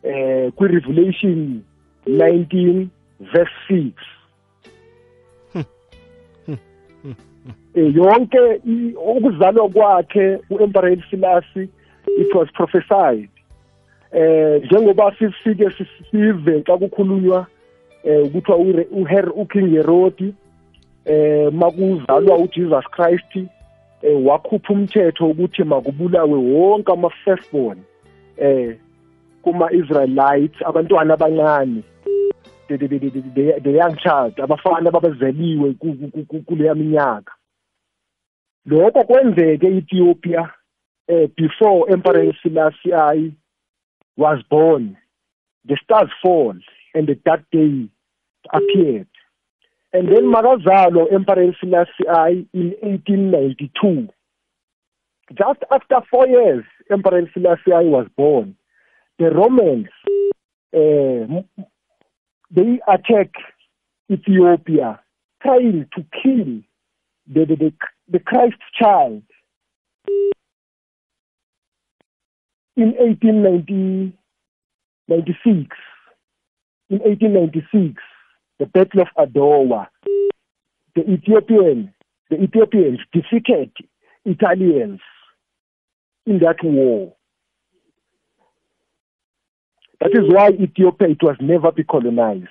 eh 0.04 0.52
kwi-revelation 0.56 1.62
19 2.08 2.88
verse 3.20 3.52
6 3.70 3.92
eh 7.76 7.96
yonke 7.96 8.62
ukuzalwa 9.16 9.70
kwakhe 9.70 10.40
uemperor 10.50 10.98
Selassie 11.10 11.70
it 12.18 12.34
was 12.36 12.48
prophesied. 12.54 13.30
Eh 14.12 14.62
njengoba 14.66 15.16
sifike 15.20 15.70
sive 16.12 16.62
xa 16.62 16.78
kukhulunywa 16.78 17.48
eh 18.04 18.32
kuthiwa 18.32 18.58
uHer 18.92 19.30
uKing 19.36 19.70
Herod 19.70 20.34
eh 21.06 21.54
makuzalwa 21.54 22.38
uJesus 22.38 22.86
Christ 22.92 23.36
eh 24.02 24.26
wakhupha 24.26 24.74
umthetho 24.74 25.28
ukuthi 25.28 25.64
makubulawe 25.64 26.38
wonke 26.38 26.92
ama 26.92 27.10
firstborn 27.10 27.80
eh 28.38 28.76
kuma 29.44 29.72
Israelites 29.72 30.58
abantwana 30.66 31.14
abancane 31.14 31.84
the, 32.68 33.72
young 33.72 33.98
child 33.98 34.34
abafana 34.38 34.92
babezeliwe 34.92 35.74
kuleya 36.46 36.76
minyaka. 36.76 37.34
Lokho 38.66 39.04
kwenzeke 39.04 39.68
Ethiopia 39.68 40.50
eh 41.08 41.28
before 41.36 41.92
Emperor 41.92 42.34
Selassie 42.42 43.36
was 44.18 44.40
born. 44.50 44.98
The 45.66 45.78
stars 45.84 46.10
fall 46.22 46.56
and 46.94 47.08
the 47.08 47.16
dark 47.16 47.42
day 47.52 47.90
appeared. 48.54 49.08
And 49.92 50.08
then 50.08 50.32
makazalo 50.32 51.12
Emperor 51.12 51.54
Selassie 51.60 52.48
in 52.54 52.74
1892 52.82 54.10
just 55.38 55.60
after 55.72 56.02
4 56.12 56.28
years 56.28 56.64
Emperor 56.92 57.30
Selassie 57.34 57.90
was 57.90 58.08
born. 58.16 58.56
The 59.20 59.30
Romans 59.32 59.88
uh, 60.76 61.42
they 62.52 62.80
attack 62.88 63.32
Ethiopia 64.12 65.00
trying 65.42 65.88
to 65.96 66.06
kill 66.24 66.62
the, 67.28 67.46
the, 67.46 67.56
the, 67.56 67.72
the 68.10 68.20
Christ 68.20 68.58
child. 68.80 69.24
In 72.76 72.96
1896 72.98 75.78
in 76.90 77.00
1896 77.00 78.02
the 78.60 78.66
battle 78.66 79.02
of 79.02 79.08
Adowa 79.18 79.88
the 80.96 81.10
Ethiopian 81.10 81.94
the 82.30 82.42
Ethiopians 82.42 83.00
defeated 83.12 83.72
Italians 84.26 85.02
in 86.26 86.40
that 86.40 86.64
war 86.64 87.14
that 90.04 90.12
is 90.14 90.26
why 90.28 90.50
Ethiopia 90.50 91.10
it 91.10 91.24
was 91.24 91.38
never 91.40 91.72
be 91.72 91.84
colonized 91.84 92.48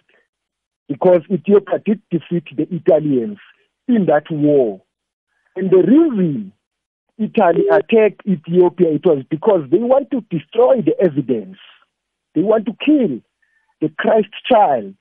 because 0.89 1.21
Ethiopia 1.31 1.79
did 1.85 2.01
defeat 2.11 2.45
the 2.57 2.67
Italians 2.75 3.39
in 3.87 4.07
that 4.07 4.25
war 4.31 4.81
and 5.57 5.71
the 5.71 5.79
reason 5.79 6.53
Italy 7.19 7.65
attacked 7.71 8.27
Ethiopia, 8.27 8.89
it 8.93 9.05
was 9.05 9.25
because 9.31 9.69
they 9.71 9.79
want 9.79 10.11
to 10.11 10.23
destroy 10.31 10.81
the 10.81 10.95
evidence. 11.01 11.59
They 12.35 12.43
want 12.43 12.67
to 12.67 12.73
kill 12.85 13.21
the 13.81 13.95
Christ 13.99 14.31
child. 14.51 14.95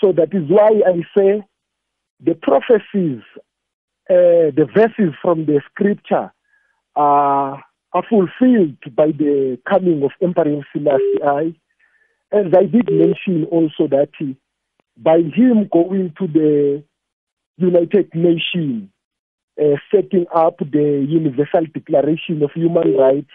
So 0.00 0.12
that 0.12 0.32
is 0.32 0.44
why 0.48 0.82
I 0.86 1.02
say 1.16 1.42
the 2.20 2.34
prophecies, 2.34 3.22
uh, 4.08 4.54
the 4.54 4.68
verses 4.74 5.14
from 5.20 5.46
the 5.46 5.60
scripture 5.70 6.32
are, 6.94 7.62
are 7.92 8.04
fulfilled 8.08 8.78
by 8.94 9.08
the 9.08 9.58
coming 9.68 10.02
of 10.04 10.12
Emperor 10.20 10.64
Selassie 10.72 11.22
I. 11.24 11.54
As 12.32 12.46
I 12.56 12.64
did 12.64 12.90
mention 12.90 13.44
also 13.50 13.86
that 13.88 14.08
he, 14.18 14.36
by 14.96 15.18
him 15.18 15.68
going 15.72 16.14
to 16.18 16.26
the 16.26 16.82
United 17.58 18.14
Nations, 18.14 18.88
uh, 19.60 19.76
setting 19.94 20.24
up 20.34 20.58
the 20.58 21.06
Universal 21.08 21.66
Declaration 21.74 22.42
of 22.42 22.50
Human 22.54 22.96
Rights. 22.96 23.30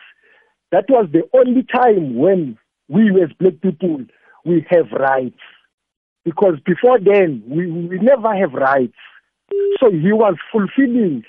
That 0.72 0.86
was 0.90 1.08
the 1.12 1.24
only 1.34 1.64
time 1.64 2.16
when 2.16 2.58
we 2.90 3.10
as 3.22 3.30
black 3.40 3.62
people 3.62 4.04
we 4.46 4.66
have 4.70 4.92
rights. 4.92 5.40
Because 6.26 6.56
before 6.66 7.00
then 7.00 7.44
we, 7.48 7.68
we 7.68 8.00
never 8.00 8.36
have 8.36 8.54
rights. 8.54 8.98
So 9.80 9.92
he 9.92 10.12
was 10.12 10.36
fulfilling 10.52 11.24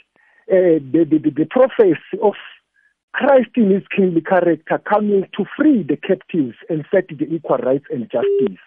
uh, 0.50 0.80
the, 0.92 1.06
the, 1.08 1.18
the, 1.18 1.30
the 1.30 1.46
prophecy 1.50 1.98
of 2.22 2.34
Christ 3.18 3.50
in 3.56 3.70
his 3.70 3.82
kingly 3.94 4.20
character 4.20 4.78
coming 4.88 5.24
to 5.36 5.44
free 5.56 5.82
the 5.82 5.96
captives 5.96 6.54
and 6.68 6.84
set 6.90 7.08
the 7.08 7.24
equal 7.24 7.58
rights 7.58 7.86
and 7.90 8.02
justice 8.10 8.58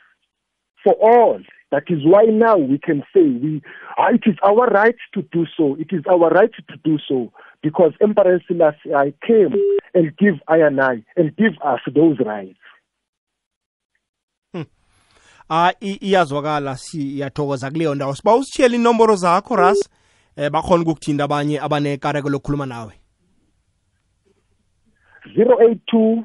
for 0.84 0.94
all. 1.02 1.40
That 1.72 1.84
is 1.88 2.00
why 2.04 2.24
now 2.26 2.58
we 2.58 2.78
can 2.78 3.02
say 3.14 3.24
we 3.24 3.62
ah, 3.98 4.10
it 4.14 4.24
is 4.26 4.36
our 4.44 4.68
right 4.68 4.96
to 5.14 5.22
do 5.32 5.46
so. 5.56 5.76
It 5.80 5.88
is 5.92 6.04
our 6.12 6.30
right 6.30 6.52
to 6.70 6.78
do 6.84 6.98
so 7.08 7.32
because 7.64 7.94
Emperor 8.02 8.42
Selassie 8.46 8.94
I 8.94 9.14
came 9.26 9.54
and 9.94 10.12
give 10.18 10.36
I 10.50 10.58
and 10.58 10.82
I 10.82 10.96
and 11.16 11.34
give 11.38 11.54
us 11.64 11.80
those 11.96 12.18
rights. 12.20 12.60
ah 15.54 15.72
iyazwakala 15.80 16.78
siyathokoza 16.78 17.72
kuleyo 17.72 17.96
ndawo 17.96 18.16
siba 18.16 18.36
usitshiyele 18.36 18.76
inomboro 18.76 19.16
zakho 19.16 19.56
ras 19.56 19.90
eh 20.36 20.50
bakhona 20.52 20.82
ukukuthinda 20.84 21.24
abanye 21.24 21.60
abanekareko 21.60 22.30
lokukhuluma 22.30 22.66
nawe 22.66 23.01
082 25.26 26.24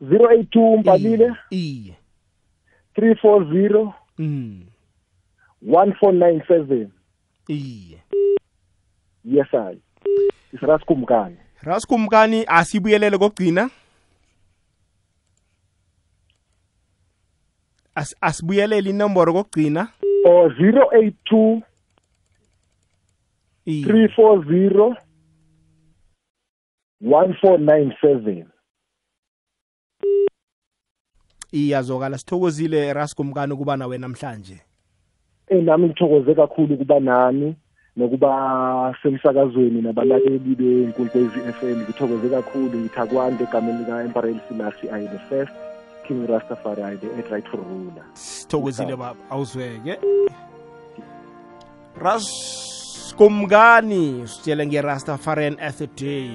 082 0.00 0.78
Mbalile 0.78 1.32
iye 1.50 1.96
340 2.96 3.92
mm. 4.18 4.62
1497 5.66 6.88
iye 7.48 8.02
yes 9.24 9.54
i. 9.54 9.78
Isiraskumkani 10.52 11.36
raskumkani. 11.62 12.44
Asibuyelele 12.46 13.18
kokugcina? 13.18 13.70
As, 17.94 18.16
asibuyelele 18.20 18.90
inomboro 18.90 19.32
kokugcina? 19.32 19.88
O 20.24 20.48
082 20.48 21.62
340 23.66 24.96
1497 27.02 28.44
iyazokala 31.52 32.18
sithokozile 32.18 32.92
raskumkani 32.92 33.52
ukuba 33.52 33.76
nawe 33.76 33.98
namhlanje. 33.98 34.60
Enami 35.48 35.86
ngithokoze 35.86 36.34
kakhulu 36.34 36.74
ukuba 36.74 37.00
nani 37.00 37.56
nokuba 37.96 38.96
semsakazweni 39.02 39.82
nabalaleli 39.82 40.54
benkulukwezi 40.54 41.40
FM 41.52 41.82
ngithokoze 41.82 42.28
kakhulu 42.28 42.78
ngithakwande 42.78 43.44
egameni 43.44 43.78
lika 43.78 44.02
Emperor 44.02 44.40
Selassie 44.48 44.90
I 44.90 45.06
the 45.06 45.18
first 45.28 45.52
King 46.06 46.26
Rastafari 46.26 47.00
the 47.00 47.16
eight 47.16 47.30
rightful 47.30 47.60
ruler 47.60 48.04
sithokozile 48.14 48.96
baba. 48.96 49.16
Awuzweke. 49.30 49.98
Raskumkani 53.10 54.22
usitshele 54.22 54.66
nge-rastafarian 54.66 55.56
earth 55.60 55.82
day 55.98 56.30